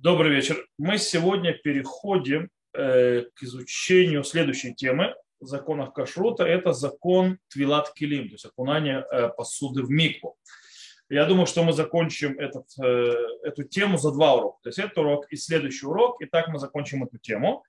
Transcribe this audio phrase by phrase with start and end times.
[0.00, 0.64] Добрый вечер.
[0.78, 6.44] Мы сегодня переходим э, к изучению следующей темы законов кашрута.
[6.44, 10.36] Это закон Твилат Килим, то есть окунание э, посуды в микву.
[11.08, 14.58] Я думаю, что мы закончим этот, э, эту тему за два урока.
[14.62, 16.22] То есть этот урок и следующий урок.
[16.22, 17.64] И так мы закончим эту тему.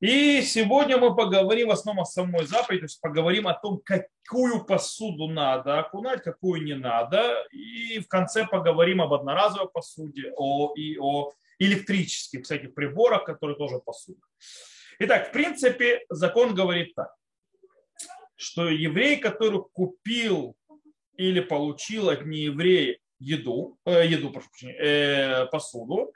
[0.00, 4.64] И сегодня мы поговорим в основном о самой заповеди, то есть поговорим о том, какую
[4.64, 7.44] посуду надо окунать, какую не надо.
[7.50, 13.80] И в конце поговорим об одноразовой посуде о, и о электрических всяких приборах, которые тоже
[13.80, 14.20] посуда.
[15.00, 17.12] Итак, в принципе, закон говорит так,
[18.36, 20.56] что еврей, который купил
[21.16, 26.12] или получил от нееврея еду, э, еду прошу э, посуду,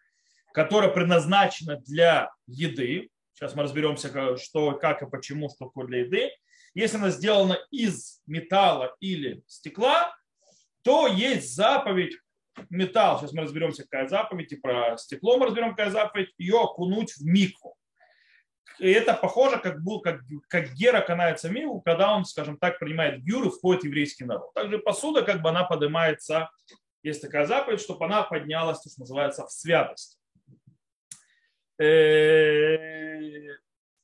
[0.52, 3.10] которая предназначена для еды,
[3.42, 6.30] Сейчас мы разберемся, что, как и почему, что такое для еды.
[6.74, 10.14] Если она сделана из металла или стекла,
[10.84, 12.16] то есть заповедь
[12.70, 13.19] металл.
[13.19, 17.25] Сейчас мы разберемся, какая заповедь, и про стекло мы разберем, какая заповедь, ее окунуть в
[17.25, 17.75] микву.
[18.78, 22.78] И это похоже, как, был, как, как Гера канается в микву, когда он, скажем так,
[22.78, 24.55] принимает гюру, входит в еврейский народ.
[24.55, 26.48] Также посуда, как бы она поднимается,
[27.03, 30.22] есть такая заповедь, чтобы она поднялась, то, что называется, в святость.
[31.78, 33.56] Э,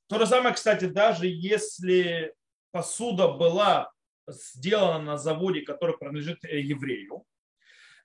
[0.08, 2.34] то же самое, кстати, даже если
[2.70, 3.90] посуда была
[4.26, 7.24] сделана на заводе, который принадлежит э, еврею,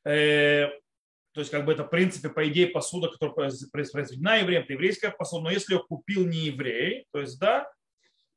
[0.06, 0.70] э,
[1.34, 5.10] то есть, как бы это, в принципе, по идее, посуда, которая произведена евреем, это еврейская
[5.10, 7.72] посуда, но если ее купил не еврей, то есть, да,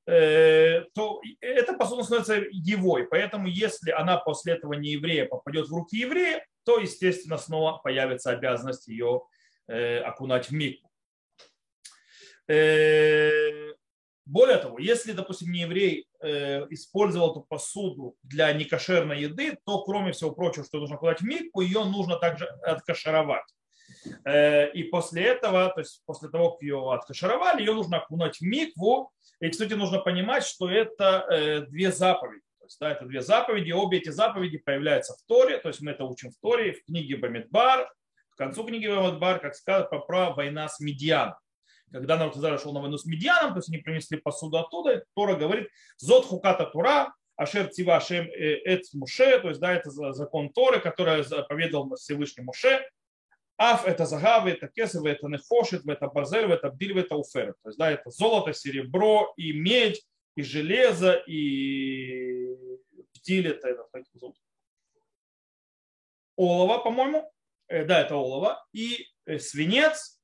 [0.06, 2.98] то эта посуда становится его.
[2.98, 7.78] И поэтому, если она после этого не еврея попадет в руки еврея, то, естественно, снова
[7.78, 9.24] появится обязанность ее
[9.66, 10.85] окунать в миг.
[12.48, 13.72] Э,
[14.24, 20.12] более того, если, допустим, не еврей э, использовал эту посуду для некошерной еды, то, кроме
[20.12, 23.46] всего прочего, что нужно кладать в микву, ее нужно также откашаровать.
[24.24, 28.42] Э, и после этого, то есть после того, как ее откашаровали, ее нужно окунуть в
[28.42, 29.12] микву.
[29.40, 32.42] И, кстати, нужно понимать, что это две заповеди.
[32.58, 33.70] То есть, да, это две заповеди.
[33.70, 35.58] Обе эти заповеди появляются в Торе.
[35.58, 37.92] То есть мы это учим в Торе, в книге Бамидбар.
[38.30, 41.36] В концу книги Бамидбар, как сказано, про война с Медианом
[41.96, 45.34] когда народ Израиля шел на войну с Медианом, то есть они принесли посуду оттуда, Тора
[45.34, 50.50] говорит, зод хуката тура, ашер тива ашем э, эт муше, то есть да, это закон
[50.50, 52.86] Торы, который заповедал Всевышний Муше,
[53.58, 57.54] Аф это загавы, это кесов, это нехошит, это базель, это бдиль, это уфер.
[57.62, 60.04] То есть, да, это золото, серебро и медь,
[60.34, 62.54] и железо, и
[63.14, 63.86] бдиль, это, это.
[66.36, 67.32] Олово, по-моему,
[67.68, 70.15] э, да, это олово, и э, свинец,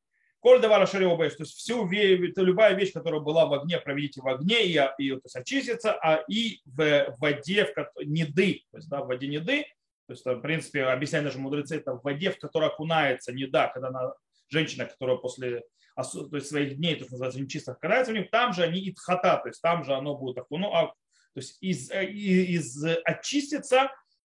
[0.43, 4.67] Коль давара шареобэш, то есть всю любая вещь, которая была в огне, проведите в огне
[4.67, 9.07] и, и то есть, очистится, а и в воде, в неды, то есть да, в
[9.07, 9.65] воде неды,
[10.09, 13.89] то есть, в принципе, объясняют даже мудрецы, это в воде, в которой окунается неда, когда
[13.89, 14.15] она,
[14.49, 15.63] женщина, которая после
[15.95, 19.39] то есть, своих дней, то, что называется, нечистых окунается в них, там же они итхата,
[19.41, 20.95] то есть там же оно будет окуну, а, то
[21.37, 23.93] есть из, из, из очистится,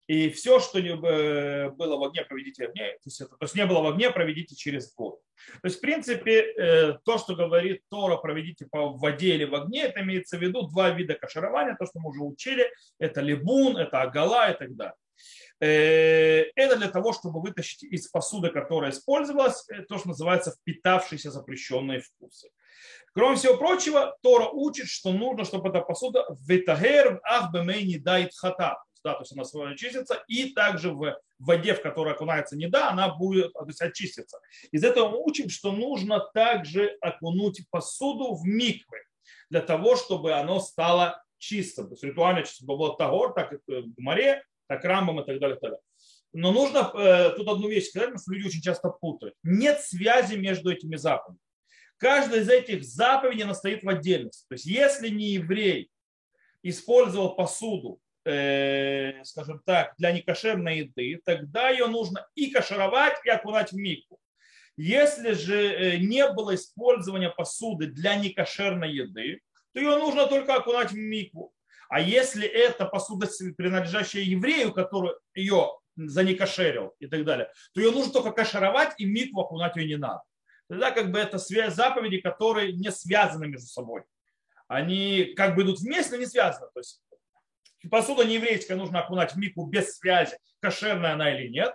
[0.07, 2.93] и все, что не э, было в огне, проведите огне.
[2.93, 5.21] То есть, это, то есть не было в огне, проведите через воду.
[5.63, 9.83] То есть, в принципе, э, то, что говорит Тора, проведите по воде или в огне,
[9.83, 14.01] это имеется в виду два вида каширования, то, что мы уже учили, это либун, это
[14.01, 14.95] агала и так далее.
[15.61, 22.01] Э, это для того, чтобы вытащить из посуды, которая использовалась, то, что называется впитавшиеся запрещенные
[22.01, 22.49] вкусы.
[23.13, 28.77] Кроме всего прочего, Тора учит, что нужно, чтобы эта посуда ветагер ах бемейни дает хата
[29.05, 33.15] да, то есть она свое очистится, и также в воде, в которой окунается неда, она
[33.15, 34.39] будет то есть, очиститься.
[34.71, 38.99] Из этого мы учим, что нужно также окунуть посуду в миквы,
[39.51, 41.87] для того, чтобы оно стало чистым.
[41.89, 45.57] То есть ритуально чистым было тагор, так и в море, так рамбом и так далее.
[45.57, 45.81] И так далее.
[46.33, 49.35] Но нужно э, тут одну вещь сказать, потому что люди очень часто путают.
[49.43, 51.41] Нет связи между этими заповедями.
[51.99, 54.45] Каждая из этих заповедей она стоит в отдельности.
[54.49, 55.91] То есть если не еврей
[56.63, 63.73] использовал посуду э, скажем так, для некошерной еды, тогда ее нужно и кашировать, и окунать
[63.73, 64.19] в мику.
[64.77, 69.41] Если же э, не было использования посуды для некошерной еды,
[69.73, 71.53] то ее нужно только окунать в мику.
[71.89, 78.13] А если это посуда, принадлежащая еврею, который ее занекошерил и так далее, то ее нужно
[78.13, 80.23] только кашировать, и микву окунать ее не надо.
[80.69, 84.03] Тогда как бы это связь заповеди, которые не связаны между собой.
[84.69, 86.67] Они как бы идут вместе, но не связаны.
[86.75, 87.01] То есть
[87.91, 91.75] Посуда не еврейская нужно окунать в мику без связи, кошерная она или нет.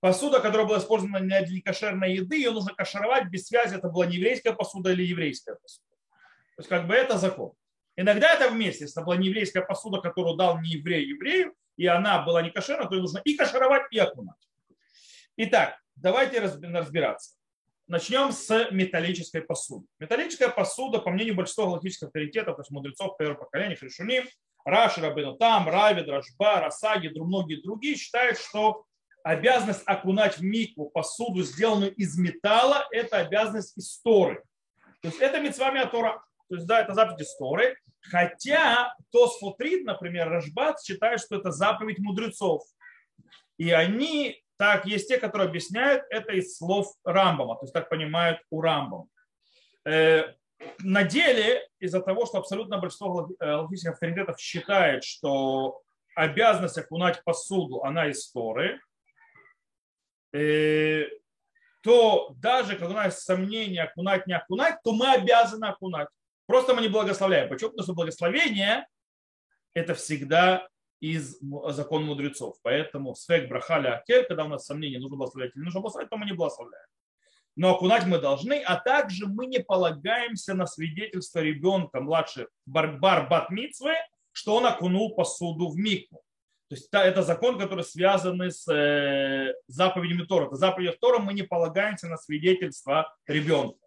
[0.00, 4.16] Посуда, которая была использована для некошерной еды, ее нужно кашировать без связи, это была не
[4.16, 5.88] еврейская посуда или еврейская посуда.
[6.56, 7.52] То есть как бы это закон.
[7.96, 11.86] Иногда это вместе, если это была не еврейская посуда, которую дал не еврей еврею, и
[11.86, 14.36] она была не кошерна, то ее нужно и кашировать, и окунать.
[15.36, 17.36] Итак, давайте разбираться.
[17.86, 19.86] начнем с металлической посуды.
[19.98, 24.26] Металлическая посуда, по мнению большинства галактических авторитетов, то есть мудрецов первого поколения, Хришуним,
[24.66, 28.84] Раши, Рабину Там, Рави, Дрожба, Расаги, многие другие считают, что
[29.22, 34.40] обязанность окунать в микву посуду, сделанную из металла, это обязанность истории.
[35.02, 36.22] То есть это митцва Тора.
[36.48, 37.76] То есть, да, это заповедь истории.
[38.00, 42.62] Хотя Тосфутрид, например, Рашбат считает, что это заповедь мудрецов.
[43.58, 48.40] И они, так, есть те, которые объясняют это из слов Рамбама, то есть так понимают
[48.50, 49.06] у Рамбама.
[50.58, 55.82] Э, на деле, из-за того, что абсолютно большинство логических авторитетов считает, что
[56.14, 58.80] обязанность окунать посуду, она из Торы,
[60.32, 61.04] э,
[61.82, 66.08] то даже когда у нас сомнения, окунать, не окунать, то мы обязаны окунать.
[66.46, 67.48] Просто мы не благословляем.
[67.48, 67.70] Почему?
[67.70, 68.86] Потому что благословение–
[69.74, 70.68] это всегда
[71.00, 71.38] из
[71.68, 72.56] закона мудрецов.
[72.62, 76.26] Поэтому свек брахаля акель, когда у нас сомнения, нужно благословлять или нужно благословлять, то мы
[76.26, 76.86] не благословляем.
[77.56, 83.50] Но окунать мы должны, а также мы не полагаемся на свидетельство ребенка, младше барбар бат
[83.50, 83.94] митцвы,
[84.32, 86.22] что он окунул посуду в микву.
[86.68, 90.46] То есть это закон, который связан с э, заповедями Тора.
[90.46, 93.78] Это заповедь Тора мы не полагаемся на свидетельство ребенка.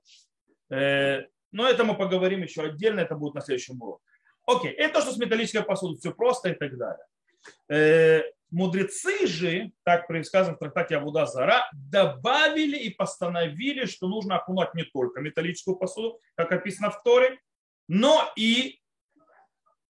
[0.72, 4.04] Э, но это мы поговорим еще отдельно, это будет на следующем уроке.
[4.48, 8.24] Окей, это то, что с металлической посудой, все просто и так далее.
[8.52, 14.84] Мудрецы же, так сказано в трактате Абуда Зара, добавили и постановили, что нужно окунать не
[14.84, 17.40] только металлическую посуду, как описано в Торе,
[17.88, 18.80] но и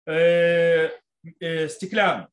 [0.07, 0.91] э,
[1.41, 2.29] э, стеклянную.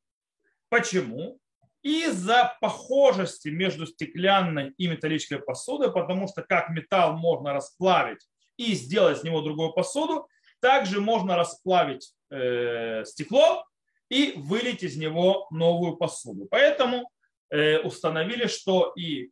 [0.70, 1.40] Почему?
[1.82, 8.26] Из-за похожести между стеклянной и металлической посудой, потому что как металл можно расплавить
[8.56, 10.30] и сделать с него другую посуду,
[10.62, 13.66] также можно расплавить э, стекло
[14.10, 16.48] и вылить из него новую посуду.
[16.50, 17.10] Поэтому
[17.50, 19.30] э, установили, что и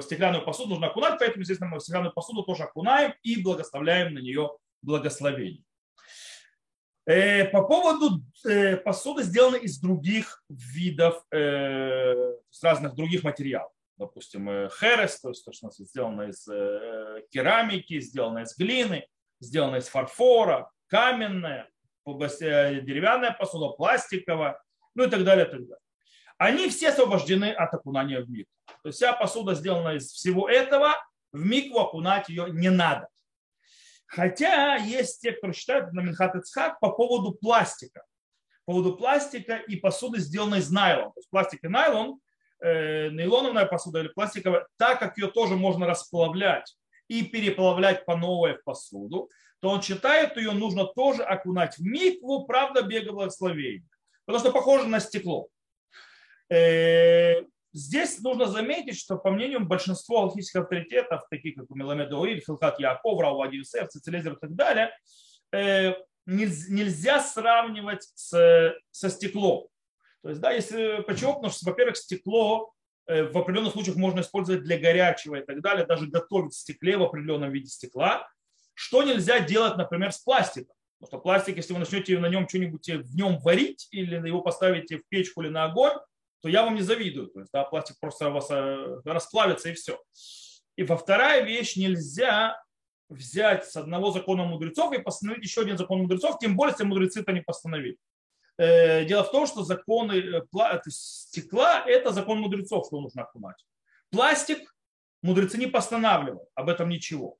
[0.00, 4.50] стеклянную посуду нужно окунать, поэтому, естественно, мы стеклянную посуду тоже окунаем и благословляем на нее
[4.82, 5.62] благословение.
[7.08, 13.72] Э, по поводу э, посуды, сделанной из других видов, э, с разных других материалов.
[13.96, 16.44] Допустим, херес, то есть то, что сделано из
[17.30, 19.06] керамики, сделано из глины,
[19.40, 21.68] сделано из фарфора, каменная,
[22.14, 24.60] деревянная посуда, пластиковая,
[24.94, 25.78] ну и так далее, и так далее.
[26.38, 28.52] Они все освобождены от окунания в микву.
[28.82, 30.94] То есть вся посуда сделана из всего этого,
[31.32, 33.08] в микву окунать ее не надо.
[34.06, 36.34] Хотя есть те, кто считают на Минхат
[36.80, 38.04] по поводу пластика.
[38.64, 41.10] По поводу пластика и посуды, сделанной из найлона.
[41.10, 42.20] То есть пластик и найлон,
[42.60, 46.74] э, нейлоновая посуда или пластиковая, так как ее тоже можно расплавлять
[47.08, 49.28] и переплавлять по новой в посуду,
[49.60, 53.88] то он считает, ее нужно тоже окунать в микву, правда, бега благословения.
[54.24, 55.48] Потому что похоже на стекло.
[56.50, 62.80] Э, Здесь нужно заметить, что по мнению большинства алхимических авторитетов, таких как Меламед Уиль, Хилхат
[62.80, 64.90] Яков, Рау Адиусеф, Цицелезер и так далее,
[65.52, 65.92] э,
[66.26, 69.68] нельзя сравнивать с, со стеклом.
[70.22, 71.34] То есть, да, если, почему?
[71.34, 72.72] Потому что, во-первых, стекло
[73.06, 76.96] э, в определенных случаях можно использовать для горячего и так далее, даже готовить в стекле
[76.96, 78.26] в определенном виде стекла,
[78.78, 80.72] что нельзя делать, например, с пластиком.
[81.00, 84.98] Потому что пластик, если вы начнете на нем что-нибудь в нем варить или его поставите
[84.98, 85.96] в печку или на огонь,
[86.42, 87.26] то я вам не завидую.
[87.26, 90.00] То есть, да, пластик просто у вас э, расплавится и все.
[90.76, 92.62] И во вторая вещь, нельзя
[93.08, 97.22] взять с одного закона мудрецов и постановить еще один закон мудрецов, тем более, если мудрецы
[97.22, 97.96] это не постановили.
[98.58, 103.64] Э, дело в том, что законы э, стекла– это закон мудрецов, что нужно окунать.
[104.12, 104.72] Пластик
[105.22, 107.38] мудрецы не постанавливают, об этом ничего.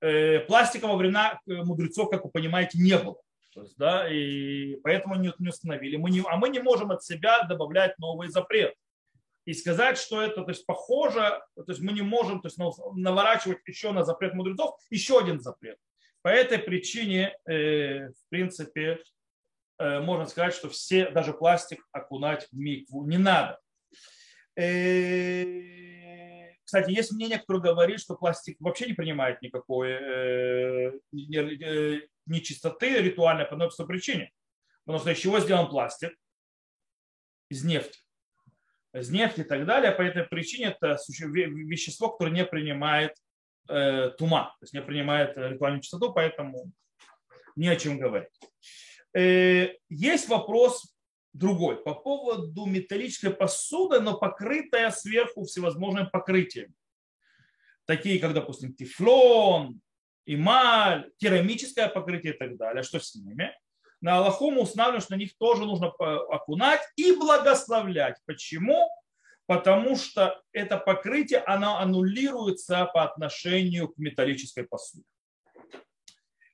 [0.00, 3.16] Пластика во времена мудрецов, как вы понимаете, не было.
[3.54, 5.96] То есть, да, и поэтому не, не установили.
[5.96, 8.74] Мы не, а мы не можем от себя добавлять новый запрет.
[9.46, 12.58] И сказать, что это то есть, похоже, то есть мы не можем то есть,
[12.94, 15.78] наворачивать еще на запрет мудрецов, еще один запрет.
[16.22, 19.02] По этой причине, э, в принципе,
[19.78, 23.58] э, можно сказать, что все, даже пластик окунать в микву не надо.
[24.54, 25.44] Э,
[26.68, 30.92] кстати, есть мнение, которое говорит, что пластик вообще не принимает никакой э,
[32.26, 34.30] нечистоты ритуальной по одной причине.
[34.84, 36.14] Потому что из чего сделан пластик?
[37.48, 38.00] Из нефти.
[38.92, 39.92] Из нефти и так далее.
[39.92, 43.16] По этой причине это вещество, которое не принимает
[43.70, 46.70] э, тума, то есть не принимает ритуальную чистоту, поэтому
[47.56, 48.28] не о чем говорить.
[49.14, 50.94] Э, есть вопрос
[51.38, 56.74] другой по поводу металлической посуды, но покрытая сверху всевозможными покрытиями.
[57.86, 59.80] Такие, как, допустим, тефлон,
[60.26, 62.82] эмаль, керамическое покрытие и так далее.
[62.82, 63.52] Что с ними?
[64.00, 68.16] На Аллаху мы устанавливаем, что на них тоже нужно окунать и благословлять.
[68.26, 68.88] Почему?
[69.48, 75.06] потому что это покрытие, оно аннулируется по отношению к металлической посуде.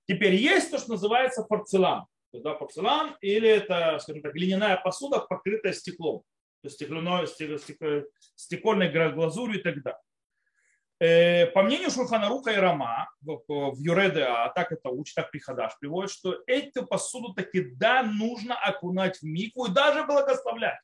[0.06, 2.06] Теперь есть то, что называется порцелан.
[2.34, 6.24] То есть, да, порцелан или это, скажем так, глиняная посуда, покрытая стеклом.
[6.62, 7.28] То есть стеклянной,
[8.34, 10.00] стекольной глазурью и так далее.
[10.98, 16.10] Э, по мнению Шурханаруха и Рама в Юреда, а так это учит, так Приходаш приводит,
[16.10, 20.80] что эту посуду таки да, нужно окунать в микву и даже благословлять.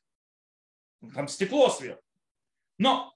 [1.13, 2.01] Там стекло сверху.
[2.77, 3.13] Но,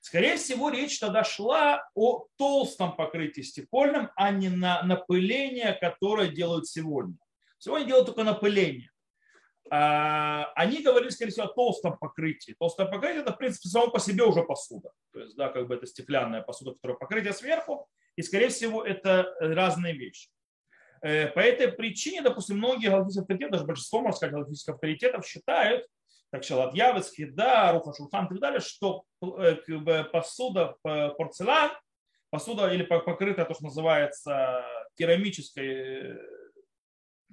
[0.00, 6.66] скорее всего, речь тогда шла о толстом покрытии стекольном, а не на напыление, которое делают
[6.66, 7.14] сегодня.
[7.64, 8.90] Сегодня делают только напыление.
[9.70, 12.54] А, они говорили, скорее всего, о толстом покрытии.
[12.58, 14.90] Толстое покрытие это, в принципе, само по себе уже посуда.
[15.14, 19.34] То есть, да, как бы это стеклянная посуда, которая покрытие сверху, и, скорее всего, это
[19.40, 20.28] разные вещи.
[21.00, 25.86] Э, по этой причине, допустим, многие галактические авторитеты, даже большинство, можно сказать, галактических авторитетов считают,
[26.28, 31.70] так Шалат Явецкий, да, Руха Шулхан и так далее, что э, посуда порцелан,
[32.28, 34.66] посуда или покрытая то, что называется
[34.98, 36.43] керамической э,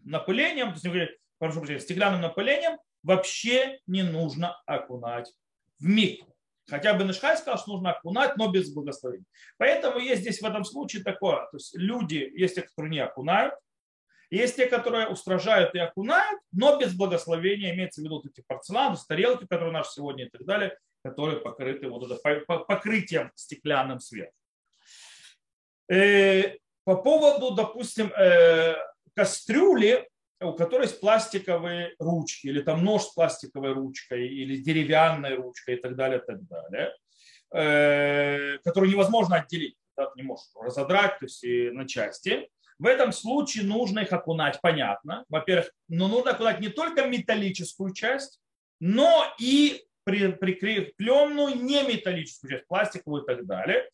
[0.04, 5.32] напылением, то есть прошу прощения, стеклянным напылением вообще не нужно окунать
[5.80, 6.36] в микву.
[6.70, 9.26] Хотя бы Нишхай сказал, что нужно окунать, но без благословения.
[9.58, 11.38] Поэтому есть здесь в этом случае такое.
[11.52, 13.56] То есть люди, есть те, которые не окунают,
[14.30, 19.46] есть те, которые устражают и окунают, но без благословения, имеется в виду эти порцеланы, тарелки,
[19.46, 24.34] которые у нас сегодня и так далее, которые покрыты вот это, покрытием стеклянным сверху.
[25.92, 26.56] Э,
[26.86, 28.76] по поводу, допустим, э,
[29.16, 30.08] кастрюли,
[30.42, 35.82] у которой есть пластиковые ручки, или там нож с пластиковой ручкой, или деревянной ручкой и
[35.82, 36.96] так далее, и так далее,
[37.54, 42.50] э, которую невозможно отделить, ты не можешь разодрать то есть, на части.
[42.80, 45.24] В этом случае нужно их окунать, понятно.
[45.30, 48.40] Во-первых, но нужно окунать не только металлическую часть,
[48.80, 53.88] но и прикрепленную неметаллическую часть, пластиковую и так далее.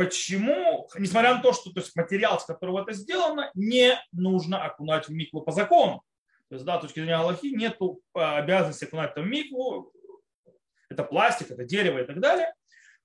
[0.00, 5.06] Почему, несмотря на то, что то есть материал, с которого это сделано, не нужно окунать
[5.06, 6.02] в микву по закону.
[6.48, 7.76] То есть, да, с точки зрения Аллахи, нет
[8.14, 9.92] обязанности окунать в микву.
[10.88, 12.54] Это пластик, это дерево и так далее.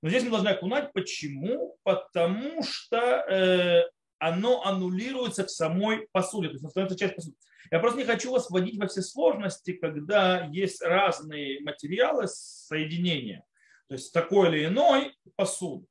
[0.01, 0.93] Но здесь мы должны окунать.
[0.93, 1.75] Почему?
[1.83, 7.35] Потому что э, оно аннулируется к самой посуде, то есть становится часть посуды.
[7.71, 13.43] Я просто не хочу вас вводить во все сложности, когда есть разные материалы соединения,
[13.89, 15.87] то есть такой или иной посуды.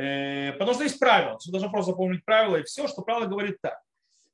[0.00, 3.58] Э, потому что есть правило, вы должны просто запомнить правила и все, что правило говорит
[3.60, 3.78] так,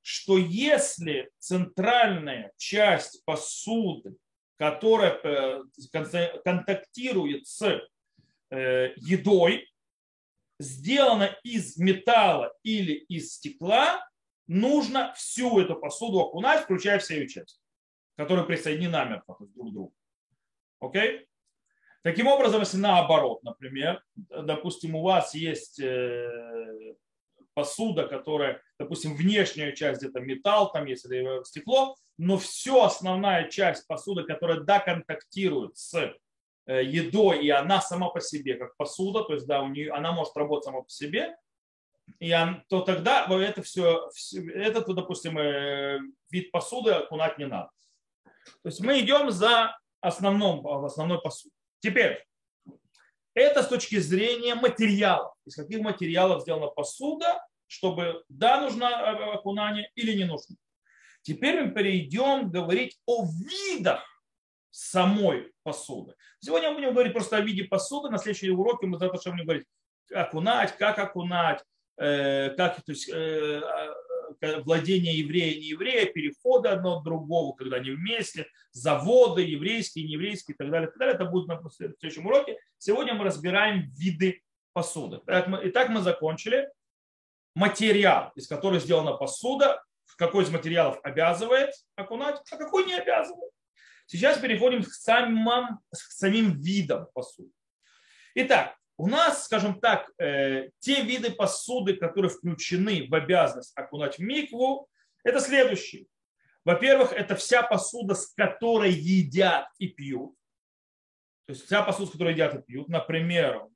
[0.00, 4.16] что если центральная часть посуды,
[4.58, 5.62] которая э,
[6.44, 7.80] контактирует с
[8.50, 9.68] э, едой,
[10.60, 14.08] сделана из металла или из стекла,
[14.46, 17.60] нужно всю эту посуду окунать, включая все ее части,
[18.16, 19.94] которые присоединены намертво друг к другу.
[20.78, 21.25] Окей?
[22.06, 26.94] Таким образом, если наоборот, например, допустим, у вас есть э,
[27.54, 33.86] посуда, которая, допустим, внешняя часть где-то металл, там есть или стекло, но все основная часть
[33.86, 36.14] посуды, которая доконтактирует с
[36.68, 40.10] Э, едой, и она сама по себе, как посуда, то есть да, у нее, она
[40.10, 41.36] может работать сама по себе,
[42.18, 44.10] и он, то тогда это все,
[44.52, 47.70] этот, допустим, э, вид посуды окунать не надо.
[48.62, 51.54] То есть мы идем за основном, в основной посуде.
[51.80, 52.24] Теперь,
[53.34, 55.34] это с точки зрения материалов.
[55.44, 60.56] Из каких материалов сделана посуда, чтобы да, нужно э, окунание или не нужно.
[61.22, 64.04] Теперь мы перейдем говорить о видах
[64.70, 66.14] самой посуды.
[66.38, 68.10] Сегодня мы будем говорить просто о виде посуды.
[68.10, 69.66] На следующем уроке мы завтра будем говорить,
[70.14, 71.64] окунать, как окунать,
[71.98, 73.94] э, как то есть, э, э,
[74.64, 80.58] владение еврея, не еврея, переходы одно от другого, когда они вместе, заводы еврейские, нееврейские и
[80.58, 80.88] так далее.
[80.88, 81.14] И так далее.
[81.14, 82.58] Это будет на следующем уроке.
[82.78, 84.42] Сегодня мы разбираем виды
[84.72, 85.20] посуды.
[85.26, 86.68] Итак, мы закончили.
[87.54, 89.82] Материал, из которого сделана посуда,
[90.16, 93.50] какой из материалов обязывает окунать, а какой не обязывает.
[94.06, 97.50] Сейчас переходим к самым, к самим видам посуды.
[98.34, 104.22] Итак, у нас, скажем так, э, те виды посуды, которые включены в обязанность окунать в
[104.22, 104.88] микву,
[105.22, 106.06] это следующие.
[106.64, 110.34] Во-первых, это вся посуда, с которой едят и пьют.
[111.46, 112.88] То есть вся посуда, с которой едят и пьют.
[112.88, 113.68] Например,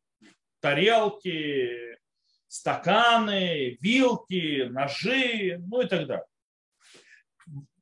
[0.61, 1.99] тарелки,
[2.49, 6.25] стаканы, вилки, ножи, ну и так далее.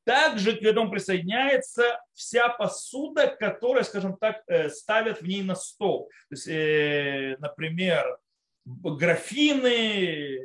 [0.08, 6.08] Также к этому присоединяется вся посуда, которая, скажем так, э, ставят в ней на стол.
[6.30, 8.18] То есть, э, например,
[8.64, 10.40] графины,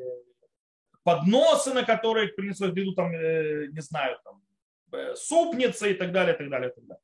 [1.04, 4.44] подносы, на которые принесут еду, там, э, не знаю, там,
[5.16, 7.04] супницы и так далее, и так далее, и так далее.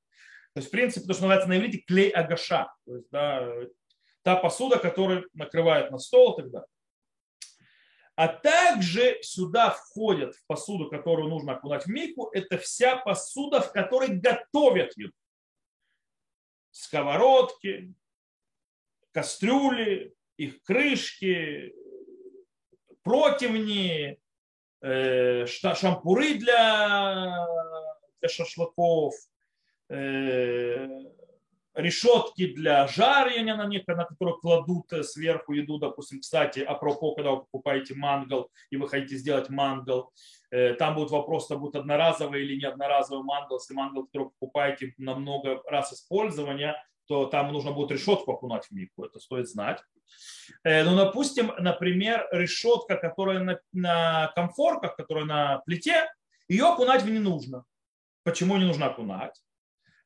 [0.53, 2.73] То есть, в принципе, то, что называется на иврите клей агаша.
[2.85, 3.53] То есть, да,
[4.21, 6.67] та посуда, которая накрывает на стол и так далее.
[8.19, 13.71] А также сюда входят в посуду, которую нужно окунать в мику, это вся посуда, в
[13.71, 15.13] которой готовят еду.
[16.69, 17.93] Сковородки,
[19.13, 21.73] кастрюли, их крышки,
[23.03, 24.19] противни,
[24.81, 27.47] э, шампуры для,
[28.19, 29.15] для шашлыков,
[29.87, 30.87] э,
[31.81, 37.31] решетки для жарения на них, на которых кладут э, сверху еду, допустим, кстати, апропо, когда
[37.31, 40.11] вы покупаете мангал и вы хотите сделать мангал,
[40.79, 43.59] там будет вопрос, это будет одноразовый или не одноразовый мангал.
[43.59, 46.75] Если мангал, который покупаете на много раз использования,
[47.07, 49.83] то там нужно будет решетку окунать в мику, это стоит знать.
[50.63, 56.11] Ну, допустим, например, решетка, которая на, на комфорках, которая на плите,
[56.47, 57.65] ее окунать не нужно.
[58.23, 59.39] Почему не нужно окунать?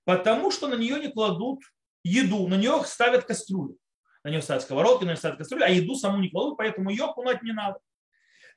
[0.05, 1.61] Потому что на нее не кладут
[2.03, 3.77] еду, на нее ставят кастрюлю.
[4.23, 7.05] На нее ставят сковородки, на нее ставят кастрюлю, а еду саму не кладут, поэтому ее
[7.05, 7.79] окунать не надо.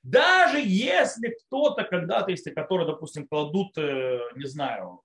[0.03, 5.03] Даже если кто-то когда-то, если который, допустим, кладут, э, не знаю,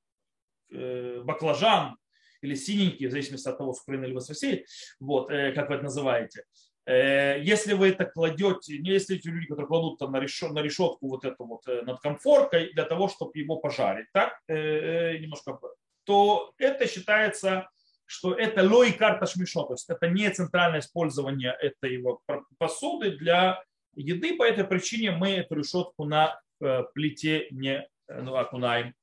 [0.72, 1.98] э, баклажан
[2.42, 4.66] или синенький, в зависимости от того, с Украины или с России,
[5.00, 6.44] вот, э, как вы это называете,
[6.88, 11.10] если вы это кладете, не если эти люди, которые кладут там на, решетку, на решетку
[11.10, 15.60] вот эту вот над комфоркой для того, чтобы его пожарить, так, немножко
[16.04, 17.70] то это считается,
[18.06, 22.22] что это лой карта шмишо, то есть это не центральное использование этой его
[22.58, 28.94] посуды для еды, по этой причине мы эту решетку на э, плите не ну, окунаем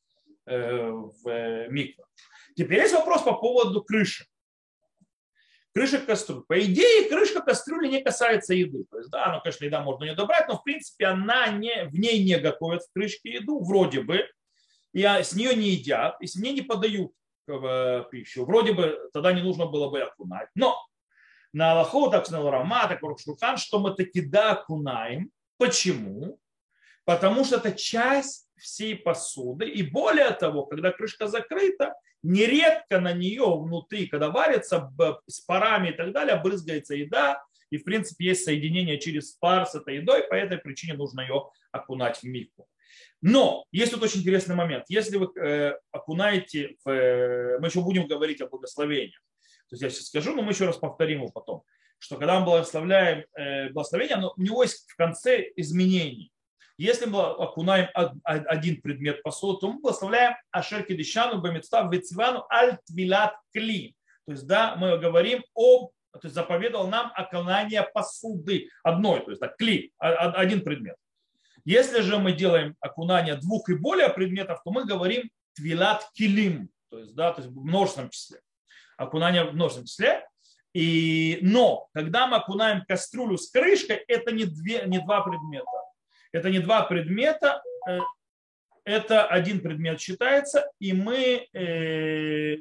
[0.47, 2.05] э, в микро.
[2.57, 4.27] Теперь есть вопрос по поводу крыши.
[5.75, 6.43] Крыша кастрюли.
[6.49, 8.85] По идее, крышка кастрюли не касается еды.
[8.91, 11.95] То есть, да, ну, конечно, еда можно не добрать, но в принципе она не, в
[11.95, 14.29] ней не готовят в крышке еду, вроде бы
[14.93, 17.13] и с нее не едят, и с ней не подают
[17.47, 18.45] э, пищу.
[18.45, 20.49] Вроде бы тогда не нужно было бы окунать.
[20.55, 20.77] Но
[21.53, 25.31] на Аллаху, так на Ларама, так Шурхан, что мы таки да окунаем.
[25.57, 26.39] Почему?
[27.05, 29.69] Потому что это часть всей посуды.
[29.69, 34.93] И более того, когда крышка закрыта, нередко на нее внутри, когда варится
[35.27, 39.75] с парами и так далее, брызгается еда, и в принципе есть соединение через пар с
[39.75, 42.67] этой едой, по этой причине нужно ее окунать в мику.
[43.21, 44.85] Но есть тут очень интересный момент.
[44.89, 49.19] Если вы э, окунаете, в, э, мы еще будем говорить о благословении.
[49.69, 51.63] То есть я сейчас скажу, но мы еще раз повторим его потом.
[51.99, 56.33] Что когда мы благословляем э, благословение, у него есть в конце изменений.
[56.77, 57.89] Если мы окунаем
[58.23, 63.97] один предмет посуды, то мы благословляем Ашер Кедишану Бамитстав Вецвану Альтвилат Кли.
[64.27, 69.41] То есть, да, мы говорим об, то есть заповедовал нам окунание посуды одной, то есть
[69.41, 70.97] так, кли, один предмет.
[71.65, 76.99] Если же мы делаем окунание двух и более предметов, то мы говорим твилат килим, то
[76.99, 78.41] есть, да, то есть в множественном числе.
[78.97, 80.27] Окунание в множественном числе.
[80.75, 85.67] И, но когда мы окунаем кастрюлю с крышкой, это не, две, не два предмета.
[86.33, 87.99] Это не два предмета, э,
[88.85, 92.57] это один предмет считается, и мы э,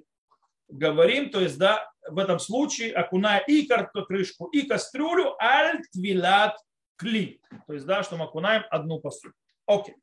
[0.67, 3.67] говорим, то есть, да, в этом случае, окуная и
[4.07, 6.57] крышку, и кастрюлю, аль твилат
[6.97, 7.41] кли.
[7.67, 9.33] То есть, да, что мы окунаем одну посуду.
[9.65, 9.95] Окей.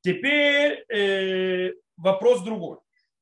[0.00, 2.78] Теперь э, вопрос другой.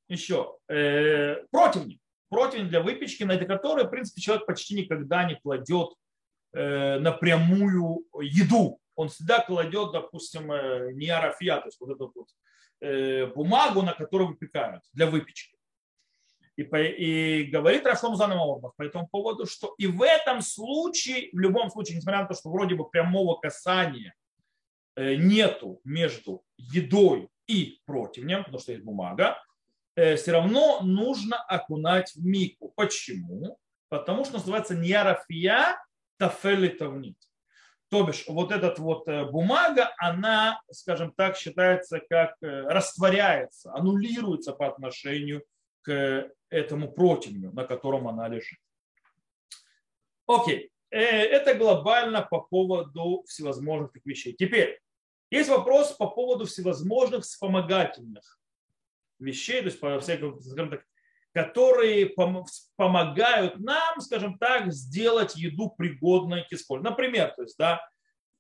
[0.08, 0.56] Еще.
[0.68, 2.00] Э, противни.
[2.28, 5.90] Противень для выпечки, на который, в принципе, человек почти никогда не кладет
[6.52, 8.80] э, напрямую еду.
[8.94, 12.28] Он всегда кладет, допустим, э, не арафия, то есть вот эту вот
[12.80, 15.55] э, бумагу, на которую выпекают для выпечки.
[16.56, 21.38] И, и говорит Рашлом Занам Орбах по этому поводу, что и в этом случае, в
[21.38, 24.14] любом случае, несмотря на то, что вроде бы прямого касания
[24.96, 29.38] э, нету между едой и противнем, потому что есть бумага,
[29.96, 32.72] э, все равно нужно окунать в мику.
[32.74, 33.58] Почему?
[33.90, 35.78] Потому что называется неарафия
[36.18, 37.18] тафели тавнит.
[37.90, 44.66] То бишь, вот эта вот э, бумага, она, скажем так, считается как растворяется, аннулируется по
[44.66, 45.44] отношению
[45.86, 48.58] к этому противню, на котором она лежит.
[50.26, 54.34] Окей, э, это глобально по поводу всевозможных вещей.
[54.36, 54.80] Теперь,
[55.30, 58.40] есть вопрос по поводу всевозможных вспомогательных
[59.20, 60.84] вещей, то есть, по всяким, скажем так,
[61.32, 62.12] которые
[62.76, 66.90] помогают нам, скажем так, сделать еду пригодной к использованию.
[66.90, 67.88] Например, то есть, да,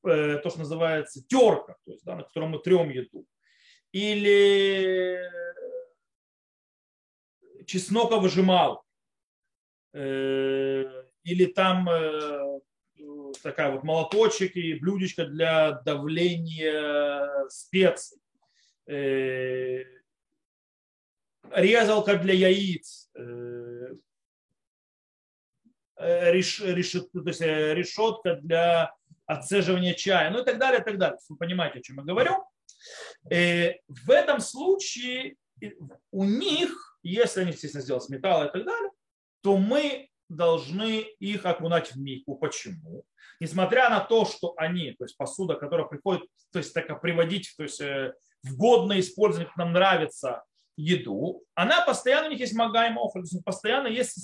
[0.04, 3.24] э, то, что называется терка, то есть, да, на котором мы трем еду.
[3.92, 5.20] Или
[7.66, 8.24] чесноков
[9.92, 12.60] э, или там э,
[13.42, 18.18] такая вот молоточек и блюдечко для давления специй.
[18.86, 19.82] Э,
[21.50, 23.08] резалка для яиц,
[27.74, 28.92] решетка для
[29.26, 31.18] отцеживания чая, ну и так далее, и так далее.
[31.28, 32.44] Вы понимаете, о чем я говорю.
[33.24, 35.36] В этом случае
[36.10, 38.90] у них, если они, естественно, сделают с металла и так далее,
[39.42, 42.36] то мы должны их окунать в мику.
[42.36, 43.04] Почему?
[43.38, 47.62] Несмотря на то, что они, то есть посуда, которая приходит, то есть так приводить то
[47.62, 50.42] есть, в годное использование, нам нравится,
[50.76, 54.14] еду, она постоянно, у них есть есть постоянно есть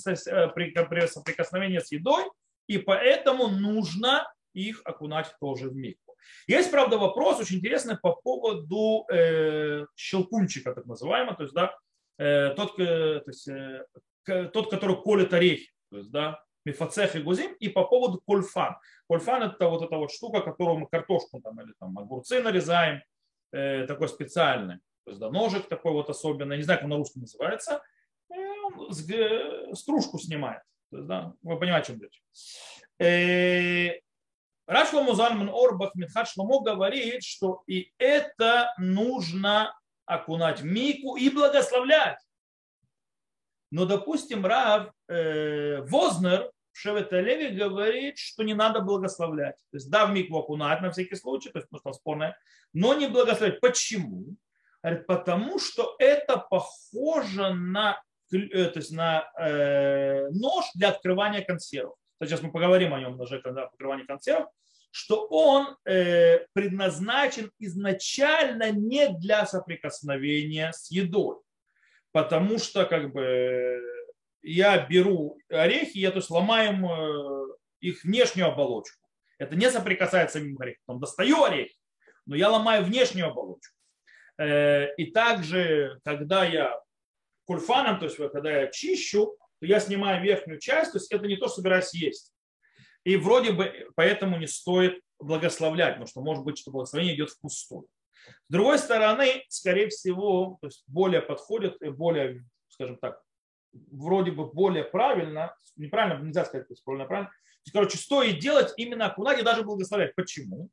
[1.07, 2.25] соприкосновение с едой,
[2.67, 6.15] и поэтому нужно их окунать тоже в мику.
[6.47, 11.69] Есть, правда, вопрос очень интересный по поводу э, щелкунчика, так называемого, то есть, да, э,
[12.17, 13.85] тот, э, то есть, э,
[14.25, 18.75] тот, который колет орехи, то есть, да, мифацех и гузим, и по поводу кольфан.
[19.09, 23.01] Кольфан это вот эта вот штука, которую мы картошку там, или там огурцы нарезаем,
[23.51, 24.77] э, такой специальный.
[25.05, 27.81] То есть, да, ножик такой вот особенный, не знаю, как он на русском называется,
[28.29, 28.93] он
[29.75, 30.61] стружку снимает.
[30.91, 32.23] То есть, да, вы понимаете, о чем речь.
[32.99, 33.99] Э,
[34.67, 39.73] Зальман Орбах Митхат Шломо говорит, что и это нужно
[40.05, 42.19] окунать в мику и благословлять.
[43.71, 49.55] Но, допустим, Рав э, Вознер в Шеветалеве говорит, что не надо благословлять.
[49.71, 52.37] То есть, да, в микву окунать на всякий случай, то есть, потому спорное,
[52.73, 53.59] но не благословлять.
[53.61, 54.35] Почему?
[54.83, 61.95] Говорит, потому что это похоже на, э, то есть на э, нож для открывания консервов.
[62.21, 64.49] Сейчас мы поговорим о нем ноже когда открывании консервов,
[64.93, 71.37] что он э, предназначен изначально не для соприкосновения с едой.
[72.11, 73.81] Потому что как бы
[74.43, 79.07] я беру орехи, я то есть ломаем э, их внешнюю оболочку.
[79.39, 80.99] Это не соприкасается с самим орехом.
[80.99, 81.75] Достаю орехи,
[82.27, 83.75] но я ломаю внешнюю оболочку.
[84.37, 86.79] Э, и также, когда я
[87.45, 91.37] кульфаном, то есть когда я чищу, то я снимаю верхнюю часть, то есть это не
[91.37, 92.32] то, что собираюсь есть.
[93.03, 97.87] И вроде бы поэтому не стоит благословлять, потому что может быть, что благословение идет впустую.
[98.47, 103.21] С другой стороны, скорее всего, то есть более подходит и более, скажем так,
[103.73, 107.31] вроде бы более правильно, неправильно, нельзя сказать, что правильно, правильно.
[107.65, 110.15] То короче, стоит делать именно окунать и даже благословлять.
[110.15, 110.69] Почему?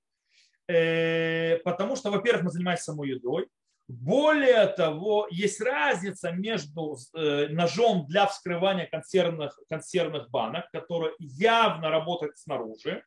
[0.69, 3.49] Э, потому что, во-первых, мы занимаемся самой едой.
[3.91, 12.39] Более того, есть разница между э, ножом для вскрывания консервных, консервных банок, который явно работает
[12.39, 13.05] снаружи,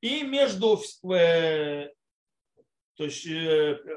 [0.00, 0.80] и между
[1.12, 1.88] э,
[2.96, 3.26] то есть,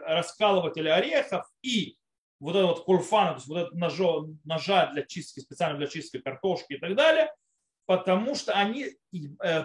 [0.06, 1.98] раскалывателя орехов и
[2.40, 6.20] вот этот вот курфан, то есть вот этот ножа, ножа для чистки, специально для чистки
[6.20, 7.32] картошки и так далее,
[7.88, 9.64] потому что они, э,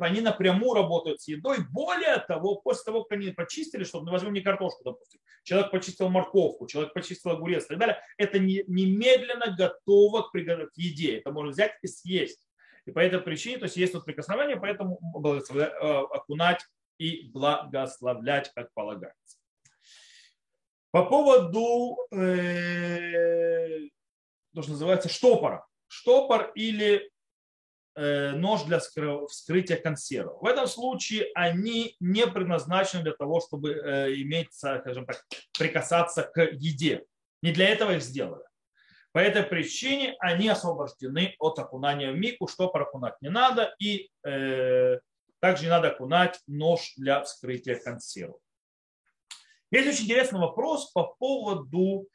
[0.00, 1.58] они напрямую работают с едой.
[1.70, 6.08] Более того, после того, как они почистили, чтобы, ну, возьмем не картошку, допустим, человек почистил
[6.08, 11.18] морковку, человек почистил огурец и так далее, это немедленно готово к, к еде.
[11.18, 12.48] Это можно взять и съесть.
[12.86, 16.64] И по этой причине, то есть есть тут прикосновение, поэтому э, окунать
[16.96, 19.36] и благословлять, как полагается.
[20.92, 23.80] По поводу, э,
[24.54, 25.66] то, что называется, штопора.
[25.88, 27.10] Штопор или
[27.96, 30.40] нож для вскрытия консервов.
[30.40, 35.24] В этом случае они не предназначены для того, чтобы э, иметь, скажем так,
[35.58, 37.04] прикасаться к еде.
[37.42, 38.44] Не для этого их сделали.
[39.12, 45.00] По этой причине они освобождены от окунания в мику, что окунать не надо, и э,
[45.40, 48.40] также не надо окунать нож для вскрытия консервов.
[49.72, 52.08] Есть очень интересный вопрос по поводу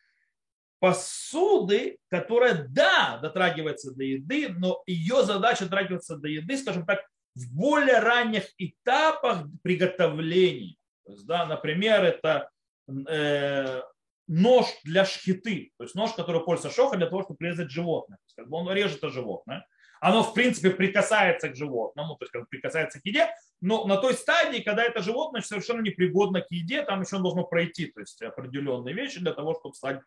[0.86, 7.00] посуды, которая, да, дотрагивается до еды, но ее задача дотрагиваться до еды, скажем так,
[7.34, 10.76] в более ранних этапах приготовления.
[11.04, 12.52] То есть, да, например, это
[12.88, 13.82] э,
[14.28, 18.18] нож для шхиты, то есть нож, который пользуется шоха для того, чтобы резать животное.
[18.18, 19.66] То есть, как бы он режет это животное
[20.06, 23.28] оно в принципе прикасается к животному, то есть как прикасается к еде,
[23.60, 27.88] но на той стадии, когда это животное совершенно непригодно к еде, там еще должно пройти
[27.88, 30.02] то есть определенные вещи для того, чтобы стать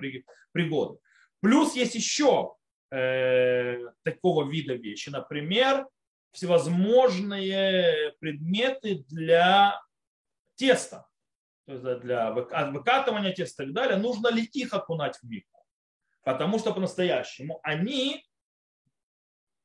[0.52, 1.00] пригодным.
[1.40, 2.54] Плюс есть еще
[2.92, 5.84] э, такого вида вещи, например,
[6.30, 9.80] всевозможные предметы для
[10.54, 11.08] теста,
[11.66, 15.64] то есть для выкатывания теста и так далее, нужно ли их окунать в мику?
[16.22, 18.27] Потому что по-настоящему они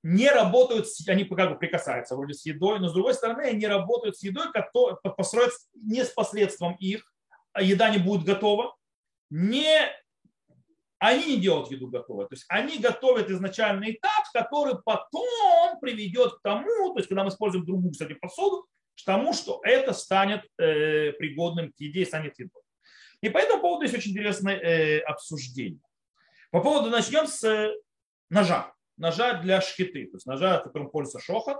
[0.03, 4.17] не работают, они как бы прикасаются вроде с едой, но с другой стороны они работают
[4.17, 7.09] с едой, которая построят не с посредством их,
[7.53, 8.75] а еда не будет готова,
[9.29, 9.89] не,
[10.99, 12.27] они не делают еду готовой.
[12.27, 17.29] То есть они готовят изначальный этап, который потом приведет к тому, то есть когда мы
[17.29, 22.61] используем другую, кстати, посуду, к тому, что это станет э, пригодным к еде станет едой.
[23.21, 25.79] И по этому поводу есть очень интересное э, обсуждение.
[26.51, 27.73] По поводу, начнем с
[28.29, 28.73] ножа.
[29.03, 31.57] Ножа для шкиты, то есть ножа, которым пользуется шохот.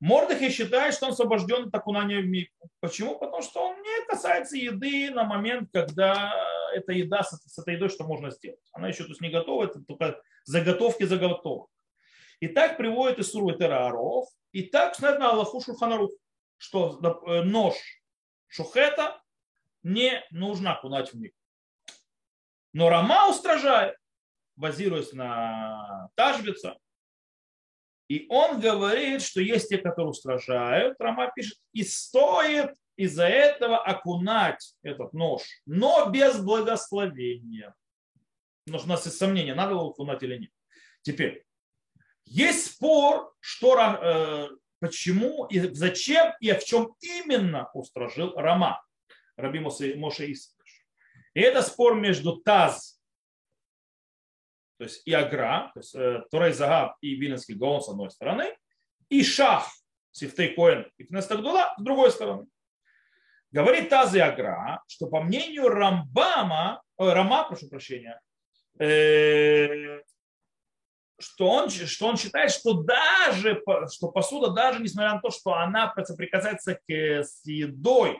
[0.00, 2.70] Мордыхи считает, что он освобожден от окунания в мику.
[2.80, 3.18] Почему?
[3.18, 6.32] Потому что он не касается еды на момент, когда
[6.72, 8.66] эта еда с, этой едой что можно сделать.
[8.72, 11.68] Она еще то есть, не готова, это только заготовки заготовок.
[12.40, 16.12] И так приводит из Суры Терааров, и так смотрит на Аллаху Шурханарух,
[16.56, 17.74] что э, нож
[18.46, 19.20] шухета
[19.82, 21.36] не нужно окунать в мику.
[22.72, 23.99] Но Рама устражает,
[24.60, 26.78] базируясь на Тажбица,
[28.08, 34.74] и он говорит, что есть те, которые устражают, Рама пишет, и стоит из-за этого окунать
[34.82, 37.74] этот нож, но без благословения.
[38.64, 40.50] Потому что у нас есть сомнения, надо его окунать или нет.
[41.02, 41.44] Теперь,
[42.24, 44.48] есть спор, что, э,
[44.80, 48.84] почему и зачем и в чем именно устражил Рама,
[49.36, 49.94] Раби Моше
[50.32, 50.86] Исакаш.
[51.34, 52.99] И это спор между Таз
[54.80, 58.56] то есть и Агра, то есть э, Турей Загаб и Виленский Гаон с одной стороны,
[59.10, 59.68] и Шах,
[60.10, 62.46] Сифтей Коэн и Кнестагдула с другой стороны.
[63.50, 68.18] Говорит Таз и Агра, что по мнению Рамбама, ой, Рама, прошу прощения,
[68.78, 70.00] э,
[71.18, 73.62] что он, что он считает, что даже
[73.92, 78.18] что посуда, даже несмотря на то, что она соприкасается к, с едой,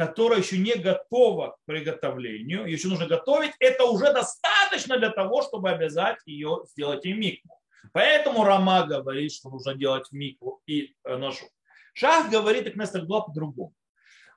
[0.00, 5.68] которая еще не готова к приготовлению, еще нужно готовить, это уже достаточно для того, чтобы
[5.68, 7.60] обязать ее сделать и микву.
[7.92, 11.44] Поэтому Рама говорит, что нужно делать микву и э, ножу.
[11.92, 13.74] Шах говорит, и Кнестер была по-другому.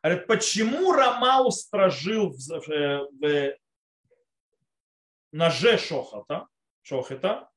[0.04, 3.56] Говорит, почему Рама устражил в, э, в, в
[5.32, 6.48] ноже шохата,
[6.82, 7.50] шохета?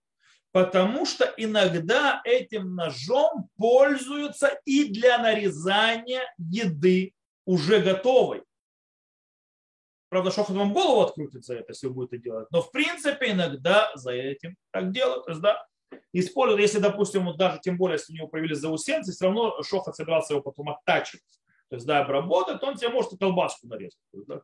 [0.52, 7.15] Потому что иногда этим ножом пользуются и для нарезания еды
[7.46, 8.42] уже готовой.
[10.08, 12.48] Правда, Шохот вам голову открутит за это, если вы будете делать.
[12.50, 15.24] Но в принципе иногда за этим так делают.
[15.24, 15.66] То есть, да,
[16.12, 19.96] используют, если, допустим, вот даже тем более, если у него появились заусенцы, все равно Шохот
[19.96, 21.24] собирался его потом оттачивать.
[21.68, 23.98] То есть, да, обработать, он тебе может и колбаску нарезать.
[24.12, 24.40] Да,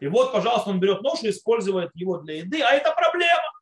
[0.00, 3.52] и вот, пожалуйста, он берет нож и использует его для еды, а это проблема.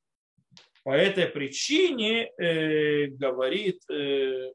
[0.83, 4.53] По этой причине э, говорит э,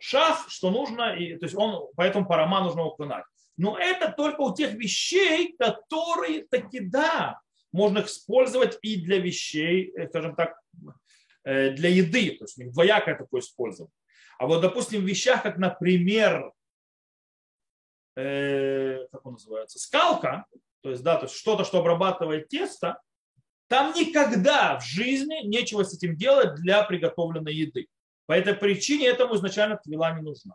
[0.00, 3.24] шах, что нужно, и, то есть он, поэтому парама нужно укрынать.
[3.56, 7.40] Но это только у тех вещей, которые таки да,
[7.72, 10.58] можно использовать и для вещей, э, скажем так,
[11.44, 13.92] э, для еды, то есть двоякое такое использование.
[14.38, 16.52] А вот, допустим, в вещах, как, например,
[18.16, 20.46] э, как он называется, скалка,
[20.82, 22.98] то есть, да, то есть что-то, что обрабатывает тесто,
[23.68, 27.86] там никогда в жизни нечего с этим делать для приготовленной еды.
[28.30, 30.54] По этой причине этому изначально твила не нужна.